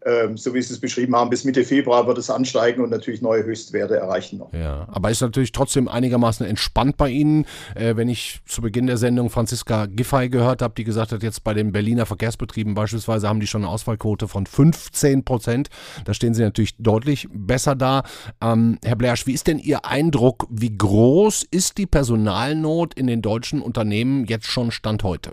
Ähm, 0.05 0.37
so 0.37 0.53
wie 0.53 0.61
Sie 0.61 0.73
es 0.73 0.79
beschrieben 0.79 1.15
haben, 1.15 1.29
bis 1.29 1.43
Mitte 1.43 1.63
Februar 1.63 2.07
wird 2.07 2.17
es 2.17 2.29
ansteigen 2.29 2.83
und 2.83 2.89
natürlich 2.89 3.21
neue 3.21 3.43
Höchstwerte 3.43 3.95
erreichen 3.95 4.39
noch. 4.39 4.51
Ja, 4.53 4.87
aber 4.91 5.11
ist 5.11 5.21
natürlich 5.21 5.51
trotzdem 5.51 5.87
einigermaßen 5.87 6.45
entspannt 6.45 6.97
bei 6.97 7.09
Ihnen. 7.09 7.45
Äh, 7.75 7.95
wenn 7.95 8.09
ich 8.09 8.41
zu 8.45 8.61
Beginn 8.61 8.87
der 8.87 8.97
Sendung 8.97 9.29
Franziska 9.29 9.85
Giffey 9.85 10.29
gehört 10.29 10.61
habe, 10.61 10.73
die 10.75 10.83
gesagt 10.83 11.11
hat, 11.11 11.23
jetzt 11.23 11.43
bei 11.43 11.53
den 11.53 11.71
Berliner 11.71 12.05
Verkehrsbetrieben 12.05 12.73
beispielsweise 12.73 13.29
haben 13.29 13.39
die 13.39 13.47
schon 13.47 13.63
eine 13.63 13.71
Ausfallquote 13.71 14.27
von 14.27 14.45
15 14.45 15.23
Prozent. 15.23 15.69
Da 16.05 16.13
stehen 16.13 16.33
Sie 16.33 16.41
natürlich 16.41 16.75
deutlich 16.77 17.27
besser 17.31 17.75
da. 17.75 18.03
Ähm, 18.41 18.79
Herr 18.83 18.95
Blersch, 18.95 19.25
wie 19.25 19.33
ist 19.33 19.47
denn 19.47 19.59
Ihr 19.59 19.85
Eindruck? 19.85 20.47
Wie 20.49 20.77
groß 20.77 21.43
ist 21.49 21.77
die 21.77 21.85
Personalnot 21.85 22.93
in 22.93 23.07
den 23.07 23.21
deutschen 23.21 23.61
Unternehmen 23.61 24.25
jetzt 24.25 24.47
schon 24.47 24.71
Stand 24.71 25.03
heute? 25.03 25.31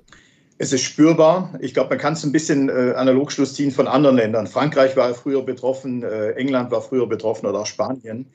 Es 0.63 0.75
ist 0.75 0.83
spürbar. 0.83 1.59
Ich 1.61 1.73
glaube, 1.73 1.89
man 1.89 1.99
kann 1.99 2.13
es 2.13 2.23
ein 2.23 2.33
bisschen 2.33 2.69
äh, 2.69 2.93
Analogschluss 2.95 3.55
ziehen 3.55 3.71
von 3.71 3.89
anderen 3.89 4.17
Ländern. 4.17 4.47
Frankreich 4.47 4.95
war 4.95 5.15
früher 5.15 5.41
betroffen, 5.43 6.03
äh, 6.03 6.33
England 6.33 6.71
war 6.71 6.83
früher 6.83 7.07
betroffen 7.07 7.47
oder 7.47 7.61
auch 7.61 7.67
Spanien. 7.67 8.27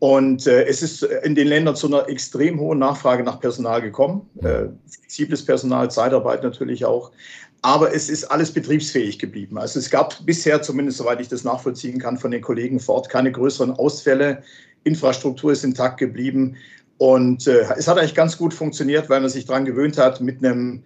Und 0.00 0.48
äh, 0.48 0.64
es 0.64 0.82
ist 0.82 1.04
in 1.04 1.36
den 1.36 1.46
Ländern 1.46 1.76
zu 1.76 1.86
einer 1.86 2.08
extrem 2.08 2.58
hohen 2.58 2.80
Nachfrage 2.80 3.22
nach 3.22 3.38
Personal 3.38 3.80
gekommen. 3.80 4.28
Äh, 4.42 4.70
flexibles 4.90 5.44
Personal, 5.44 5.88
Zeitarbeit 5.88 6.42
natürlich 6.42 6.84
auch. 6.84 7.12
Aber 7.60 7.94
es 7.94 8.10
ist 8.10 8.24
alles 8.24 8.50
betriebsfähig 8.50 9.20
geblieben. 9.20 9.56
Also 9.56 9.78
es 9.78 9.88
gab 9.88 10.26
bisher, 10.26 10.62
zumindest 10.62 10.98
soweit 10.98 11.20
ich 11.20 11.28
das 11.28 11.44
nachvollziehen 11.44 12.00
kann, 12.00 12.18
von 12.18 12.32
den 12.32 12.42
Kollegen 12.42 12.80
fort 12.80 13.08
keine 13.08 13.30
größeren 13.30 13.70
Ausfälle. 13.70 14.42
Infrastruktur 14.82 15.52
ist 15.52 15.62
intakt 15.62 15.98
geblieben. 15.98 16.56
Und 16.98 17.46
äh, 17.46 17.66
es 17.76 17.86
hat 17.86 17.98
eigentlich 17.98 18.16
ganz 18.16 18.36
gut 18.36 18.52
funktioniert, 18.52 19.08
weil 19.08 19.20
man 19.20 19.30
sich 19.30 19.44
daran 19.44 19.64
gewöhnt 19.64 19.96
hat, 19.96 20.20
mit 20.20 20.44
einem 20.44 20.82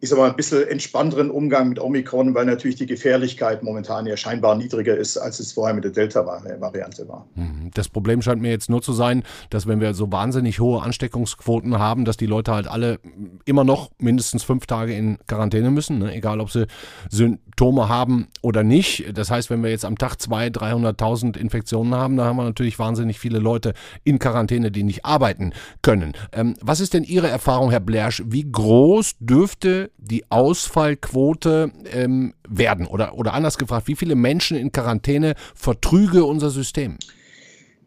ich 0.00 0.08
sag 0.10 0.18
mal, 0.18 0.30
ein 0.30 0.36
bisschen 0.36 0.68
entspannteren 0.68 1.28
Umgang 1.28 1.68
mit 1.68 1.80
Omikron, 1.80 2.32
weil 2.34 2.46
natürlich 2.46 2.76
die 2.76 2.86
Gefährlichkeit 2.86 3.64
momentan 3.64 4.06
ja 4.06 4.16
scheinbar 4.16 4.54
niedriger 4.54 4.96
ist, 4.96 5.16
als 5.16 5.40
es 5.40 5.52
vorher 5.52 5.74
mit 5.74 5.82
der 5.82 5.90
Delta-Variante 5.90 7.08
war. 7.08 7.26
Mhm. 7.34 7.72
Das 7.74 7.88
Problem 7.88 8.22
scheint 8.22 8.40
mir 8.40 8.50
jetzt 8.50 8.70
nur 8.70 8.80
zu 8.80 8.92
sein, 8.92 9.24
dass 9.50 9.66
wenn 9.66 9.80
wir 9.80 9.94
so 9.94 10.12
wahnsinnig 10.12 10.60
hohe 10.60 10.82
Ansteckungsquoten 10.82 11.80
haben, 11.80 12.04
dass 12.04 12.16
die 12.16 12.26
Leute 12.26 12.52
halt 12.52 12.68
alle 12.68 13.00
immer 13.44 13.64
noch 13.64 13.90
mindestens 13.98 14.44
fünf 14.44 14.66
Tage 14.66 14.94
in 14.94 15.18
Quarantäne 15.26 15.72
müssen, 15.72 15.98
ne? 15.98 16.14
egal 16.14 16.38
ob 16.38 16.52
sie 16.52 16.68
Symptome 17.10 17.88
haben 17.88 18.28
oder 18.40 18.62
nicht. 18.62 19.04
Das 19.14 19.32
heißt, 19.32 19.50
wenn 19.50 19.64
wir 19.64 19.70
jetzt 19.70 19.84
am 19.84 19.98
Tag 19.98 20.14
200.000, 20.14 20.96
300.000 20.96 21.36
Infektionen 21.36 21.94
haben, 21.96 22.16
dann 22.16 22.26
haben 22.26 22.36
wir 22.36 22.44
natürlich 22.44 22.78
wahnsinnig 22.78 23.18
viele 23.18 23.40
Leute 23.40 23.74
in 24.04 24.20
Quarantäne, 24.20 24.70
die 24.70 24.84
nicht 24.84 25.04
arbeiten 25.04 25.52
können. 25.82 26.12
Ähm, 26.32 26.54
was 26.60 26.78
ist 26.78 26.94
denn 26.94 27.02
Ihre 27.02 27.26
Erfahrung, 27.26 27.70
Herr 27.70 27.80
Blersch? 27.80 28.22
Wie 28.26 28.50
groß 28.50 29.16
dürfte 29.18 29.87
die 29.96 30.24
Ausfallquote 30.30 31.70
ähm, 31.92 32.34
werden? 32.48 32.86
Oder, 32.86 33.14
oder 33.14 33.34
anders 33.34 33.58
gefragt, 33.58 33.88
wie 33.88 33.96
viele 33.96 34.14
Menschen 34.14 34.56
in 34.56 34.72
Quarantäne 34.72 35.34
vertrüge 35.54 36.24
unser 36.24 36.50
System? 36.50 36.98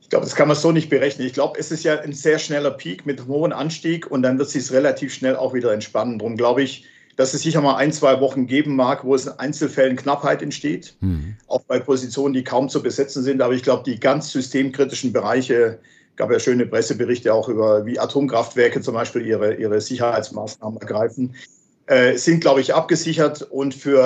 Ich 0.01 0.09
glaube, 0.09 0.25
das 0.25 0.35
kann 0.35 0.47
man 0.47 0.57
so 0.57 0.71
nicht 0.71 0.89
berechnen. 0.89 1.25
Ich 1.25 1.33
glaube, 1.33 1.57
es 1.59 1.71
ist 1.71 1.83
ja 1.83 1.99
ein 1.99 2.13
sehr 2.13 2.37
schneller 2.37 2.71
Peak 2.71 3.05
mit 3.05 3.27
hohen 3.27 3.53
Anstieg 3.53 4.09
und 4.09 4.23
dann 4.23 4.37
wird 4.37 4.47
es 4.47 4.53
sich 4.53 4.71
relativ 4.71 5.13
schnell 5.13 5.35
auch 5.35 5.53
wieder 5.53 5.73
entspannen. 5.73 6.19
Darum 6.19 6.35
glaube 6.35 6.63
ich, 6.63 6.85
dass 7.15 7.33
es 7.33 7.41
sicher 7.41 7.61
mal 7.61 7.75
ein, 7.75 7.93
zwei 7.93 8.19
Wochen 8.19 8.47
geben 8.47 8.75
mag, 8.75 9.03
wo 9.03 9.15
es 9.15 9.25
in 9.25 9.33
Einzelfällen 9.33 9.95
Knappheit 9.95 10.41
entsteht, 10.41 10.95
mhm. 10.99 11.35
auch 11.47 11.61
bei 11.61 11.79
Positionen, 11.79 12.33
die 12.33 12.43
kaum 12.43 12.67
zu 12.67 12.81
besetzen 12.81 13.23
sind. 13.23 13.41
Aber 13.41 13.53
ich 13.53 13.63
glaube, 13.63 13.83
die 13.85 13.99
ganz 13.99 14.31
systemkritischen 14.31 15.13
Bereiche, 15.13 15.79
gab 16.15 16.31
ja 16.31 16.39
schöne 16.39 16.65
Presseberichte 16.65 17.33
auch 17.33 17.49
über, 17.49 17.85
wie 17.85 17.99
Atomkraftwerke 17.99 18.81
zum 18.81 18.93
Beispiel 18.93 19.25
ihre, 19.25 19.55
ihre 19.55 19.81
Sicherheitsmaßnahmen 19.81 20.79
ergreifen, 20.79 21.35
sind, 22.17 22.41
glaube 22.41 22.61
ich, 22.61 22.73
abgesichert. 22.73 23.41
Und 23.41 23.73
für 23.73 23.99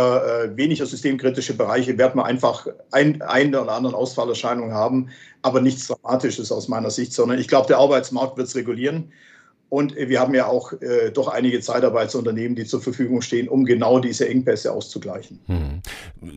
äh, 0.46 0.58
weniger 0.58 0.86
systemkritische 0.86 1.56
Bereiche 1.56 1.98
wird 1.98 2.16
man 2.16 2.26
einfach 2.26 2.68
ein, 2.92 3.22
ein 3.22 3.54
oder 3.54 3.74
anderen 3.74 3.96
Ausfallerscheinungen 3.96 4.74
haben, 4.74 5.10
aber 5.42 5.62
nichts 5.62 5.88
Dramatisches 5.88 6.52
aus 6.52 6.68
meiner 6.68 6.90
Sicht, 6.90 7.14
sondern 7.14 7.38
ich 7.38 7.48
glaube, 7.48 7.68
der 7.68 7.78
Arbeitsmarkt 7.78 8.38
wird 8.38 8.48
es 8.48 8.56
regulieren. 8.56 9.12
Und 9.76 9.94
wir 9.98 10.22
haben 10.22 10.34
ja 10.34 10.48
auch 10.48 10.72
äh, 10.72 11.12
doch 11.12 11.28
einige 11.28 11.60
Zeitarbeitsunternehmen, 11.60 12.56
die 12.56 12.64
zur 12.64 12.82
Verfügung 12.82 13.22
stehen, 13.22 13.50
um 13.50 13.66
genau 13.66 14.00
diese 14.00 14.26
Engpässe 14.30 14.72
auszugleichen. 14.72 15.42
Hm. 15.48 15.82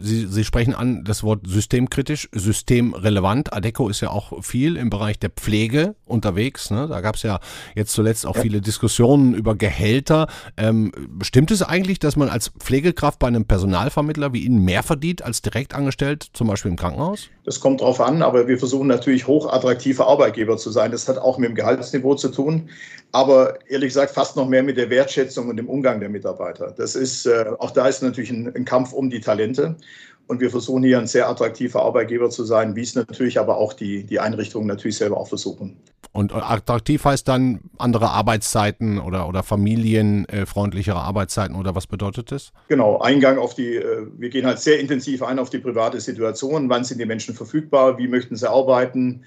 Sie, 0.01 0.27
Sie 0.27 0.43
sprechen 0.43 0.75
an 0.75 1.05
das 1.05 1.23
Wort 1.23 1.47
systemkritisch, 1.47 2.29
systemrelevant. 2.33 3.53
Adeco 3.53 3.89
ist 3.89 4.01
ja 4.01 4.11
auch 4.11 4.43
viel 4.43 4.77
im 4.77 4.91
Bereich 4.91 5.21
der 5.21 5.31
Pflege 5.31 5.95
unterwegs. 6.05 6.73
Ne? 6.73 6.89
Da 6.89 7.01
gab 7.01 7.15
es 7.15 7.23
ja 7.23 7.39
jetzt 7.77 7.93
zuletzt 7.93 8.27
auch 8.27 8.35
ja. 8.35 8.43
viele 8.43 8.61
Diskussionen 8.61 9.35
über 9.35 9.55
Gehälter. 9.55 10.27
Ähm, 10.57 10.91
stimmt 11.23 11.53
es 11.53 11.63
eigentlich, 11.63 12.01
dass 12.01 12.17
man 12.17 12.31
als 12.31 12.49
Pflegekraft 12.59 13.21
bei 13.21 13.29
einem 13.29 13.45
Personalvermittler 13.45 14.33
wie 14.33 14.41
Ihnen 14.41 14.65
mehr 14.65 14.83
verdient 14.83 15.23
als 15.23 15.43
direkt 15.43 15.77
angestellt, 15.77 16.27
zum 16.33 16.49
Beispiel 16.49 16.73
im 16.73 16.77
Krankenhaus? 16.77 17.29
Das 17.45 17.61
kommt 17.61 17.83
drauf 17.83 18.01
an, 18.01 18.23
aber 18.23 18.49
wir 18.49 18.59
versuchen 18.59 18.89
natürlich 18.89 19.29
hochattraktive 19.29 20.09
Arbeitgeber 20.09 20.57
zu 20.57 20.73
sein. 20.73 20.91
Das 20.91 21.07
hat 21.07 21.19
auch 21.19 21.39
mit 21.39 21.51
dem 21.51 21.55
Gehaltsniveau 21.55 22.17
zu 22.17 22.31
tun 22.31 22.69
aber 23.13 23.28
ehrlich 23.69 23.89
gesagt 23.89 24.13
fast 24.13 24.37
noch 24.37 24.49
mehr 24.49 24.63
mit 24.63 24.77
der 24.77 24.91
Wertschätzung 24.91 25.49
und 25.49 25.57
dem 25.57 25.69
Umgang 25.69 26.01
der 26.01 26.09
Mitarbeiter. 26.09 26.75
Das 26.77 26.95
ist, 26.95 27.27
äh, 27.27 27.47
auch 27.59 27.71
da 27.71 27.89
ist 27.89 28.03
natürlich 28.03 28.31
ein, 28.31 28.55
ein, 28.55 28.65
Kampf 28.65 28.93
um 28.93 29.11
die 29.11 29.21
Talente. 29.21 29.77
Und 30.27 30.41
wir 30.41 30.51
versuchen 30.51 30.83
hier 30.83 30.99
ein 30.99 31.07
sehr 31.07 31.29
attraktiver 31.29 31.83
Arbeitgeber 31.83 32.29
zu 32.29 32.45
sein, 32.45 32.77
wie 32.77 32.83
es 32.83 32.95
natürlich 32.95 33.41
aber 33.41 33.57
auch 33.57 33.73
die, 33.73 34.05
die 34.05 34.21
Einrichtungen 34.21 34.67
natürlich 34.67 34.99
selber 34.99 35.17
auch 35.17 35.29
versuchen. 35.29 35.79
Und 36.13 36.35
attraktiv 36.35 37.05
heißt 37.05 37.29
dann 37.29 37.61
andere 37.79 38.11
Arbeitszeiten 38.11 38.99
oder, 38.99 39.29
oder 39.29 39.43
familienfreundlichere 39.43 40.99
Arbeitszeiten 40.99 41.55
oder 41.57 41.75
was 41.75 41.87
bedeutet 41.87 42.33
das? 42.33 42.53
Genau, 42.69 42.99
Eingang 42.99 43.39
auf 43.39 43.55
die, 43.55 43.77
äh, 43.77 44.07
wir 44.17 44.29
gehen 44.29 44.47
halt 44.47 44.59
sehr 44.59 44.81
intensiv 44.81 45.23
ein 45.23 45.39
auf 45.39 45.51
die 45.51 45.59
private 45.59 46.01
Situation. 46.01 46.69
Wann 46.69 46.85
sind 46.85 47.01
die 47.01 47.07
Menschen 47.07 47.35
verfügbar? 47.35 47.99
Wie 47.99 48.09
möchten 48.09 48.37
sie 48.37 48.51
arbeiten? 48.51 49.25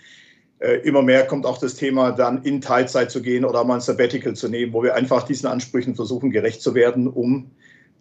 Äh, 0.61 0.75
immer 0.87 1.01
mehr 1.01 1.25
kommt 1.25 1.47
auch 1.47 1.57
das 1.57 1.73
Thema, 1.73 2.11
dann 2.11 2.43
in 2.43 2.61
Teilzeit 2.61 3.09
zu 3.09 3.23
gehen 3.23 3.45
oder 3.45 3.63
mal 3.63 3.75
ein 3.75 3.81
Sabbatical 3.81 4.35
zu 4.35 4.47
nehmen, 4.47 4.73
wo 4.73 4.83
wir 4.83 4.93
einfach 4.93 5.23
diesen 5.23 5.47
Ansprüchen 5.47 5.95
versuchen, 5.95 6.29
gerecht 6.29 6.61
zu 6.61 6.75
werden, 6.75 7.07
um 7.07 7.49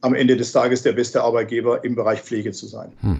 am 0.02 0.14
Ende 0.14 0.36
des 0.36 0.52
Tages 0.52 0.82
der 0.82 0.92
beste 0.92 1.22
Arbeitgeber 1.22 1.82
im 1.84 1.94
Bereich 1.94 2.20
Pflege 2.20 2.52
zu 2.52 2.66
sein. 2.66 2.92
Hm. 3.00 3.18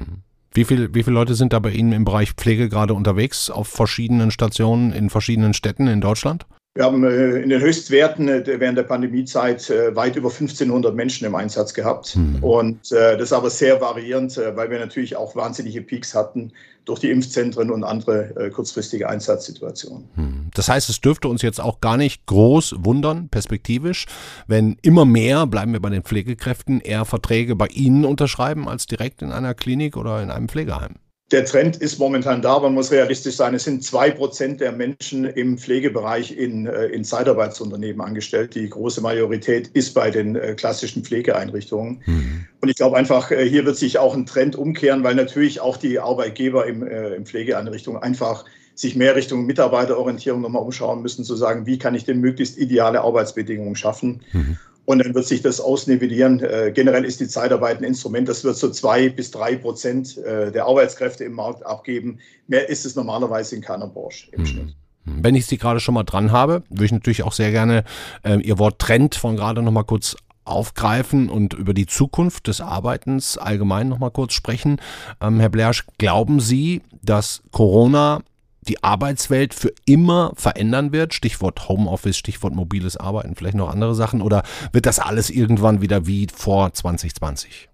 Wie, 0.53 0.64
viel, 0.64 0.94
wie 0.94 1.03
viele 1.03 1.14
Leute 1.14 1.35
sind 1.35 1.55
da 1.55 1.59
bei 1.59 1.70
Ihnen 1.70 1.92
im 1.92 2.05
Bereich 2.05 2.33
Pflege 2.33 2.68
gerade 2.68 2.92
unterwegs, 2.92 3.48
auf 3.48 3.68
verschiedenen 3.68 4.31
Stationen 4.31 4.92
in 4.92 5.09
verschiedenen 5.09 5.55
Städten 5.55 5.87
in 5.87 6.03
Deutschland? 6.03 6.44
Wir 6.81 6.87
haben 6.87 7.05
äh, 7.05 7.43
in 7.43 7.51
den 7.51 7.61
Höchstwerten 7.61 8.27
äh, 8.31 8.59
während 8.59 8.79
der 8.79 8.85
Pandemiezeit 8.85 9.69
äh, 9.69 9.95
weit 9.95 10.16
über 10.16 10.31
1500 10.31 10.95
Menschen 10.95 11.27
im 11.27 11.35
Einsatz 11.35 11.75
gehabt. 11.75 12.16
Mhm. 12.16 12.43
Und 12.43 12.90
das 12.90 13.21
ist 13.21 13.33
aber 13.35 13.51
sehr 13.51 13.83
variierend, 13.83 14.38
weil 14.55 14.71
wir 14.71 14.79
natürlich 14.79 15.14
auch 15.14 15.37
wahnsinnige 15.37 15.83
Peaks 15.83 16.14
hatten 16.14 16.53
durch 16.87 17.01
die 17.01 17.11
Impfzentren 17.11 17.71
und 17.71 17.85
andere 17.85 18.51
kurzfristige 18.55 19.09
Einsatzsituationen. 19.09 20.09
Mhm. 20.16 20.51
Das 20.55 20.69
heißt, 20.69 20.88
es 20.88 21.01
dürfte 21.01 21.29
uns 21.29 21.43
jetzt 21.43 21.61
auch 21.61 21.81
gar 21.81 21.97
nicht 21.97 22.25
groß 22.27 22.77
wundern, 22.79 23.29
perspektivisch, 23.29 24.07
wenn 24.47 24.77
immer 24.83 25.05
mehr, 25.05 25.47
bleiben 25.47 25.73
wir 25.73 25.81
bei 25.81 25.90
den 25.90 26.03
Pflegekräften, 26.03 26.81
eher 26.81 27.05
Verträge 27.05 27.57
bei 27.57 27.66
Ihnen 27.66 28.05
unterschreiben 28.05 28.69
als 28.69 28.87
direkt 28.87 29.21
in 29.21 29.33
einer 29.33 29.55
Klinik 29.55 29.97
oder 29.97 30.23
in 30.23 30.31
einem 30.31 30.49
Pflegeheim 30.49 30.97
der 31.31 31.45
Trend 31.45 31.77
ist 31.77 31.99
momentan 31.99 32.43
da, 32.43 32.59
man 32.59 32.75
muss 32.75 32.90
realistisch 32.90 33.37
sein. 33.37 33.55
Es 33.55 33.64
sind 33.64 33.85
zwei 33.85 34.11
Prozent 34.11 34.61
der 34.61 34.73
Menschen 34.73 35.25
im 35.25 35.59
Pflegebereich 35.59 36.37
in, 36.37 36.66
äh, 36.66 36.87
in 36.87 37.05
Zeitarbeitsunternehmen 37.05 38.01
angestellt. 38.01 38.55
Die 38.57 38.69
große 38.69 39.01
Majorität 39.01 39.69
ist 39.69 39.95
bei 39.95 40.11
den 40.11 40.35
äh, 40.35 40.55
klassischen 40.55 41.05
Pflegeeinrichtungen. 41.05 42.03
Mhm. 42.05 42.47
Und 42.61 42.69
ich 42.69 42.77
glaube 42.77 42.97
einfach, 42.97 43.31
äh, 43.31 43.49
hier 43.49 43.64
wird 43.64 43.77
sich 43.77 43.99
auch 43.99 44.14
ein 44.14 44.27
Trend 44.27 44.57
umkehren, 44.57 45.05
weil 45.05 45.14
natürlich 45.14 45.61
auch 45.61 45.77
die 45.77 46.01
Arbeitgeber 46.01 46.66
im, 46.66 46.83
im 46.83 47.25
Pflegeeinrichtungen 47.25 48.03
einfach 48.03 48.45
sich 48.75 48.97
mehr 48.97 49.14
Richtung 49.14 49.47
Mitarbeiterorientierung 49.47 50.40
nochmal 50.40 50.62
umschauen 50.62 51.03
müssen, 51.03 51.25
zu 51.25 51.37
sagen, 51.37 51.66
wie 51.66 51.79
kann 51.79 51.95
ich 51.95 52.05
denn 52.05 52.21
möglichst 52.21 52.59
ideale 52.59 53.03
Arbeitsbedingungen 53.03 53.77
schaffen. 53.77 54.23
Mhm. 54.33 54.59
Und 54.87 54.99
dann 54.99 55.14
wird 55.14 55.27
sich 55.27 55.43
das 55.43 55.61
ausnivellieren. 55.61 56.40
Äh, 56.40 56.73
generell 56.75 57.05
ist 57.05 57.21
die 57.21 57.29
Zeitarbeit 57.29 57.79
ein 57.79 57.85
Instrument, 57.85 58.29
das 58.29 58.43
wird 58.45 58.57
so 58.57 58.71
zwei 58.71 59.09
bis 59.09 59.31
drei 59.31 59.57
Prozent 59.57 60.19
äh, 60.19 60.51
der 60.51 60.64
Arbeitskräfte 60.64 61.25
im 61.25 61.35
Markt 61.35 61.64
abgeben. 61.64 62.19
Mehr 62.49 62.69
ist 62.69 62.85
es 62.85 62.97
normalerweise 62.97 63.57
in 63.57 63.62
keiner 63.62 63.87
Branche 63.87 64.29
im 64.33 64.40
mhm. 64.40 64.47
Schnitt. 64.47 64.77
Wenn 65.05 65.35
ich 65.35 65.47
Sie 65.47 65.59
gerade 65.59 65.81
schon 65.81 65.95
mal 65.95 66.05
dran 66.05 66.31
habe, 66.31 66.62
würde 66.69 66.85
ich 66.85 66.93
natürlich 66.93 67.23
auch 67.23 67.33
sehr 67.33 67.51
gerne 67.51 67.85
äh, 68.23 68.37
Ihr 68.40 68.59
Wort 68.59 68.79
Trend 68.79 69.14
von 69.14 69.37
gerade 69.37 69.62
noch 69.62 69.73
mal 69.73 69.85
kurz 69.85 70.16
aufgreifen 70.45 71.31
und 71.31 71.55
über 71.55 71.75
die 71.75 71.87
Zukunft 71.87 72.49
des 72.49 72.61
Arbeitens 72.61 73.38
allgemein 73.38 73.88
noch 73.88 73.99
mal 73.99 74.11
kurz 74.11 74.33
sprechen. 74.35 74.81
Ähm, 75.21 75.40
Herr 75.40 75.49
Blersch, 75.49 75.87
glauben 75.99 76.40
Sie, 76.40 76.83
dass 77.03 77.43
Corona 77.51 78.21
die 78.70 78.83
Arbeitswelt 78.85 79.52
für 79.52 79.72
immer 79.85 80.33
verändern 80.37 80.92
wird? 80.92 81.12
Stichwort 81.12 81.68
Homeoffice, 81.68 82.16
Stichwort 82.16 82.54
mobiles 82.54 82.96
Arbeiten, 82.96 83.35
vielleicht 83.35 83.56
noch 83.56 83.68
andere 83.68 83.96
Sachen? 83.96 84.22
Oder 84.22 84.44
wird 84.72 84.87
das 84.87 85.00
alles 85.00 85.28
irgendwann 85.28 85.83
wieder 85.83 86.06
wie 86.06 86.28
vor 86.33 86.72
2020? 86.72 87.68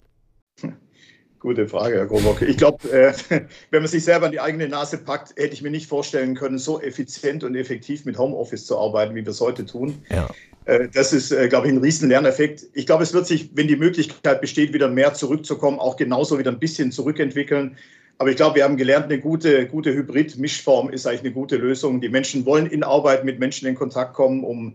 Gute 1.39 1.69
Frage, 1.69 1.97
Herr 1.97 2.07
Grobock. 2.07 2.41
Ich 2.41 2.57
glaube, 2.57 2.91
äh, 2.91 3.13
wenn 3.71 3.83
man 3.83 3.89
sich 3.89 4.03
selber 4.05 4.27
in 4.27 4.33
die 4.33 4.41
eigene 4.41 4.69
Nase 4.69 4.97
packt, 4.97 5.37
hätte 5.37 5.53
ich 5.53 5.61
mir 5.61 5.71
nicht 5.71 5.87
vorstellen 5.87 6.35
können, 6.35 6.59
so 6.59 6.81
effizient 6.81 7.45
und 7.45 7.55
effektiv 7.55 8.07
mit 8.07 8.17
Homeoffice 8.17 8.65
zu 8.65 8.79
arbeiten, 8.79 9.15
wie 9.15 9.25
wir 9.25 9.31
es 9.31 9.41
heute 9.41 9.67
tun. 9.67 10.03
Ja. 10.11 10.29
Äh, 10.65 10.89
das 10.93 11.13
ist, 11.13 11.31
äh, 11.31 11.49
glaube 11.49 11.67
ich, 11.67 11.75
ein 11.75 11.79
riesen 11.79 12.09
Lerneffekt. 12.09 12.67
Ich 12.73 12.87
glaube, 12.87 13.03
es 13.03 13.13
wird 13.13 13.27
sich, 13.27 13.51
wenn 13.55 13.69
die 13.69 13.77
Möglichkeit 13.77 14.41
besteht, 14.41 14.73
wieder 14.73 14.89
mehr 14.89 15.13
zurückzukommen, 15.13 15.79
auch 15.79 15.97
genauso 15.97 16.39
wieder 16.39 16.51
ein 16.51 16.59
bisschen 16.59 16.91
zurückentwickeln. 16.91 17.77
Aber 18.19 18.31
ich 18.31 18.37
glaube, 18.37 18.57
wir 18.57 18.65
haben 18.65 18.77
gelernt, 18.77 19.07
eine 19.07 19.21
gute, 19.21 19.67
gute 19.67 19.93
Hybrid-Mischform 19.93 20.89
ist 20.89 21.07
eigentlich 21.07 21.21
eine 21.21 21.33
gute 21.33 21.57
Lösung. 21.57 22.01
Die 22.01 22.09
Menschen 22.09 22.47
wollen 22.47 22.67
in 22.67 22.83
Arbeit 22.83 23.25
mit 23.25 23.39
Menschen 23.39 23.69
in 23.69 23.75
Kontakt 23.75 24.15
kommen, 24.15 24.43
um, 24.43 24.75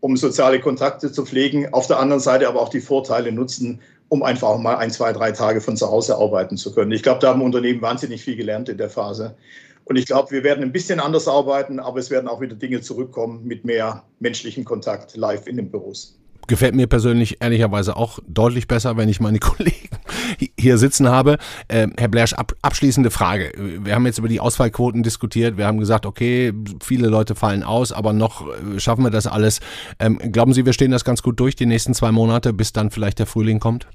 um 0.00 0.16
soziale 0.16 0.58
Kontakte 0.58 1.12
zu 1.12 1.26
pflegen. 1.26 1.72
Auf 1.74 1.86
der 1.86 1.98
anderen 1.98 2.20
Seite 2.20 2.48
aber 2.48 2.62
auch 2.62 2.70
die 2.70 2.80
Vorteile 2.80 3.30
nutzen, 3.30 3.80
um 4.08 4.22
einfach 4.22 4.56
mal 4.58 4.76
ein, 4.76 4.90
zwei, 4.90 5.12
drei 5.12 5.32
Tage 5.32 5.60
von 5.60 5.76
zu 5.76 5.90
Hause 5.90 6.16
arbeiten 6.16 6.56
zu 6.56 6.72
können. 6.72 6.92
Ich 6.92 7.02
glaube, 7.02 7.20
da 7.20 7.28
haben 7.28 7.42
Unternehmen 7.42 7.82
wahnsinnig 7.82 8.22
viel 8.22 8.36
gelernt 8.36 8.70
in 8.70 8.78
der 8.78 8.88
Phase. 8.88 9.36
Und 9.84 9.96
ich 9.96 10.06
glaube, 10.06 10.30
wir 10.30 10.42
werden 10.42 10.64
ein 10.64 10.72
bisschen 10.72 10.98
anders 10.98 11.28
arbeiten, 11.28 11.80
aber 11.80 11.98
es 11.98 12.10
werden 12.10 12.28
auch 12.28 12.40
wieder 12.40 12.54
Dinge 12.54 12.80
zurückkommen 12.80 13.46
mit 13.46 13.64
mehr 13.66 14.04
menschlichen 14.18 14.64
Kontakt 14.64 15.14
live 15.14 15.46
in 15.46 15.56
den 15.56 15.70
Büros 15.70 16.17
gefällt 16.48 16.74
mir 16.74 16.88
persönlich 16.88 17.36
ehrlicherweise 17.40 17.96
auch 17.96 18.18
deutlich 18.26 18.66
besser, 18.66 18.96
wenn 18.96 19.08
ich 19.08 19.20
meine 19.20 19.38
Kollegen 19.38 19.88
hier 20.58 20.78
sitzen 20.78 21.08
habe. 21.08 21.38
Äh, 21.68 21.88
Herr 21.96 22.08
Blash, 22.08 22.32
ab, 22.32 22.54
abschließende 22.62 23.10
Frage. 23.10 23.52
Wir 23.56 23.94
haben 23.94 24.06
jetzt 24.06 24.18
über 24.18 24.28
die 24.28 24.40
Ausfallquoten 24.40 25.02
diskutiert. 25.02 25.56
Wir 25.56 25.66
haben 25.66 25.78
gesagt, 25.78 26.06
okay, 26.06 26.52
viele 26.82 27.08
Leute 27.08 27.34
fallen 27.34 27.62
aus, 27.62 27.92
aber 27.92 28.12
noch 28.12 28.48
äh, 28.48 28.80
schaffen 28.80 29.04
wir 29.04 29.10
das 29.10 29.26
alles. 29.26 29.60
Ähm, 30.00 30.18
glauben 30.18 30.52
Sie, 30.52 30.66
wir 30.66 30.72
stehen 30.72 30.90
das 30.90 31.04
ganz 31.04 31.22
gut 31.22 31.38
durch 31.38 31.54
die 31.54 31.66
nächsten 31.66 31.94
zwei 31.94 32.10
Monate, 32.10 32.52
bis 32.52 32.72
dann 32.72 32.90
vielleicht 32.90 33.18
der 33.18 33.26
Frühling 33.26 33.60
kommt? 33.60 33.86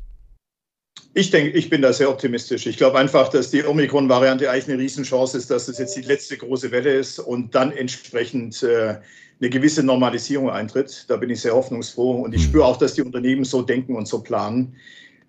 Ich 1.15 1.29
denke, 1.29 1.51
ich 1.51 1.69
bin 1.69 1.83
da 1.83 1.93
sehr 1.93 2.09
optimistisch. 2.09 2.65
Ich 2.65 2.77
glaube 2.77 2.97
einfach, 2.97 3.29
dass 3.29 3.51
die 3.51 3.63
Omikron-Variante 3.63 4.49
eigentlich 4.49 4.69
eine 4.69 4.81
Riesenchance 4.81 5.37
ist, 5.37 5.51
dass 5.51 5.67
es 5.67 5.77
jetzt 5.77 5.95
die 5.95 6.01
letzte 6.01 6.37
große 6.37 6.71
Welle 6.71 6.91
ist 6.91 7.19
und 7.19 7.53
dann 7.53 7.71
entsprechend 7.71 8.63
äh, 8.63 8.95
eine 9.39 9.49
gewisse 9.49 9.83
Normalisierung 9.83 10.49
eintritt. 10.49 11.05
Da 11.07 11.17
bin 11.17 11.29
ich 11.29 11.41
sehr 11.41 11.53
hoffnungsfroh 11.53 12.21
und 12.21 12.33
ich 12.33 12.41
mhm. 12.41 12.45
spüre 12.45 12.65
auch, 12.65 12.77
dass 12.77 12.93
die 12.93 13.01
Unternehmen 13.01 13.43
so 13.43 13.61
denken 13.61 13.95
und 13.95 14.07
so 14.07 14.19
planen. 14.19 14.75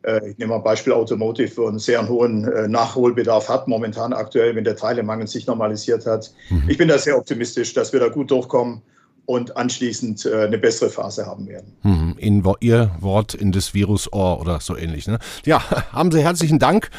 Äh, 0.04 0.30
ich 0.30 0.38
nehme 0.38 0.52
mal 0.52 0.58
Beispiel 0.58 0.92
Automotive, 0.92 1.56
wo 1.56 1.66
einen 1.66 1.78
sehr 1.78 2.06
hohen 2.08 2.46
äh, 2.46 2.68
Nachholbedarf 2.68 3.48
hat, 3.48 3.68
momentan 3.68 4.12
aktuell, 4.12 4.54
wenn 4.54 4.64
der 4.64 4.76
Teilemangel 4.76 5.26
sich 5.26 5.46
normalisiert 5.46 6.06
hat. 6.06 6.32
Mhm. 6.50 6.64
Ich 6.68 6.78
bin 6.78 6.88
da 6.88 6.98
sehr 6.98 7.16
optimistisch, 7.16 7.72
dass 7.74 7.92
wir 7.92 8.00
da 8.00 8.08
gut 8.08 8.30
durchkommen 8.30 8.82
und 9.26 9.56
anschließend 9.56 10.26
äh, 10.26 10.42
eine 10.42 10.58
bessere 10.58 10.90
Phase 10.90 11.24
haben 11.24 11.48
werden. 11.48 11.72
Mhm. 11.82 12.14
In 12.18 12.42
Ihr 12.60 12.90
Wort 13.00 13.34
in 13.34 13.52
das 13.52 13.72
Virusohr 13.72 14.40
oder 14.40 14.60
so 14.60 14.76
ähnlich. 14.76 15.06
Ne? 15.06 15.18
Ja, 15.46 15.62
haben 15.92 16.12
Sie 16.12 16.22
herzlichen 16.22 16.58
Dank 16.58 16.90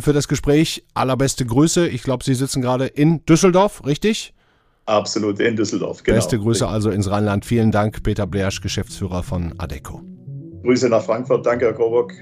für 0.00 0.12
das 0.12 0.26
Gespräch. 0.26 0.84
Allerbeste 0.94 1.44
Grüße. 1.44 1.86
Ich 1.86 2.02
glaube, 2.02 2.24
Sie 2.24 2.34
sitzen 2.34 2.62
gerade 2.62 2.86
in 2.86 3.24
Düsseldorf, 3.26 3.84
richtig? 3.84 4.32
Absolut, 4.86 5.40
in 5.40 5.56
Düsseldorf, 5.56 6.04
genau. 6.04 6.16
Beste 6.16 6.38
Grüße 6.38 6.66
also 6.66 6.90
ins 6.90 7.10
Rheinland. 7.10 7.44
Vielen 7.44 7.72
Dank, 7.72 8.04
Peter 8.04 8.26
Bleersch, 8.26 8.60
Geschäftsführer 8.60 9.24
von 9.24 9.52
Adeco. 9.58 10.00
Grüße 10.62 10.88
nach 10.88 11.02
Frankfurt. 11.02 11.44
Danke, 11.44 11.66
Herr 11.66 11.74
Kobock. 11.74 12.12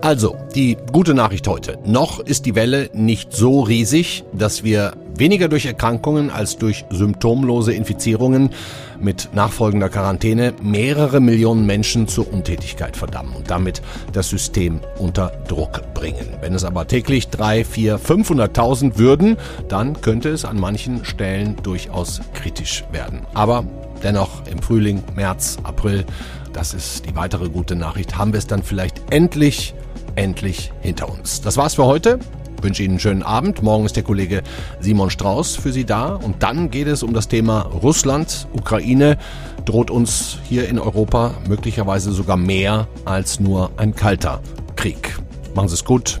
Also, 0.00 0.36
die 0.54 0.76
gute 0.90 1.14
Nachricht 1.14 1.46
heute. 1.46 1.78
Noch 1.84 2.18
ist 2.18 2.46
die 2.46 2.56
Welle 2.56 2.90
nicht 2.92 3.32
so 3.32 3.60
riesig, 3.60 4.24
dass 4.32 4.64
wir 4.64 4.94
weniger 5.16 5.48
durch 5.48 5.66
Erkrankungen 5.66 6.30
als 6.30 6.56
durch 6.56 6.84
symptomlose 6.90 7.72
Infizierungen 7.72 8.50
mit 9.00 9.30
nachfolgender 9.34 9.88
Quarantäne 9.88 10.54
mehrere 10.62 11.20
Millionen 11.20 11.66
Menschen 11.66 12.08
zur 12.08 12.32
Untätigkeit 12.32 12.96
verdammen 12.96 13.34
und 13.34 13.50
damit 13.50 13.82
das 14.12 14.28
System 14.28 14.80
unter 14.98 15.32
Druck 15.48 15.94
bringen. 15.94 16.26
Wenn 16.40 16.54
es 16.54 16.64
aber 16.64 16.86
täglich 16.86 17.28
drei, 17.28 17.64
vier, 17.64 17.98
500.000 17.98 18.98
würden, 18.98 19.36
dann 19.68 20.00
könnte 20.00 20.30
es 20.30 20.44
an 20.44 20.58
manchen 20.58 21.04
Stellen 21.04 21.56
durchaus 21.62 22.20
kritisch 22.34 22.84
werden. 22.92 23.20
Aber 23.34 23.64
dennoch 24.02 24.46
im 24.46 24.60
Frühling, 24.60 25.02
März, 25.14 25.58
April, 25.62 26.04
das 26.52 26.74
ist 26.74 27.06
die 27.06 27.16
weitere 27.16 27.48
gute 27.48 27.76
Nachricht, 27.76 28.18
haben 28.18 28.32
wir 28.32 28.38
es 28.38 28.46
dann 28.46 28.62
vielleicht 28.62 29.00
endlich 29.10 29.74
endlich 30.16 30.72
hinter 30.80 31.08
uns. 31.08 31.40
Das 31.40 31.56
war's 31.56 31.74
für 31.74 31.84
heute. 31.84 32.18
Ich 32.62 32.64
wünsche 32.64 32.84
Ihnen 32.84 32.92
einen 32.92 33.00
schönen 33.00 33.22
Abend. 33.24 33.60
Morgen 33.64 33.86
ist 33.86 33.96
der 33.96 34.04
Kollege 34.04 34.44
Simon 34.78 35.10
Strauß 35.10 35.56
für 35.56 35.72
Sie 35.72 35.84
da. 35.84 36.14
Und 36.14 36.44
dann 36.44 36.70
geht 36.70 36.86
es 36.86 37.02
um 37.02 37.12
das 37.12 37.26
Thema 37.26 37.62
Russland, 37.62 38.46
Ukraine. 38.52 39.18
Droht 39.64 39.90
uns 39.90 40.38
hier 40.44 40.68
in 40.68 40.78
Europa 40.78 41.34
möglicherweise 41.48 42.12
sogar 42.12 42.36
mehr 42.36 42.86
als 43.04 43.40
nur 43.40 43.72
ein 43.78 43.96
kalter 43.96 44.40
Krieg. 44.76 45.18
Machen 45.56 45.70
Sie 45.70 45.74
es 45.74 45.84
gut. 45.84 46.20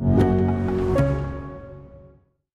thank 0.00 0.22
you 0.22 0.33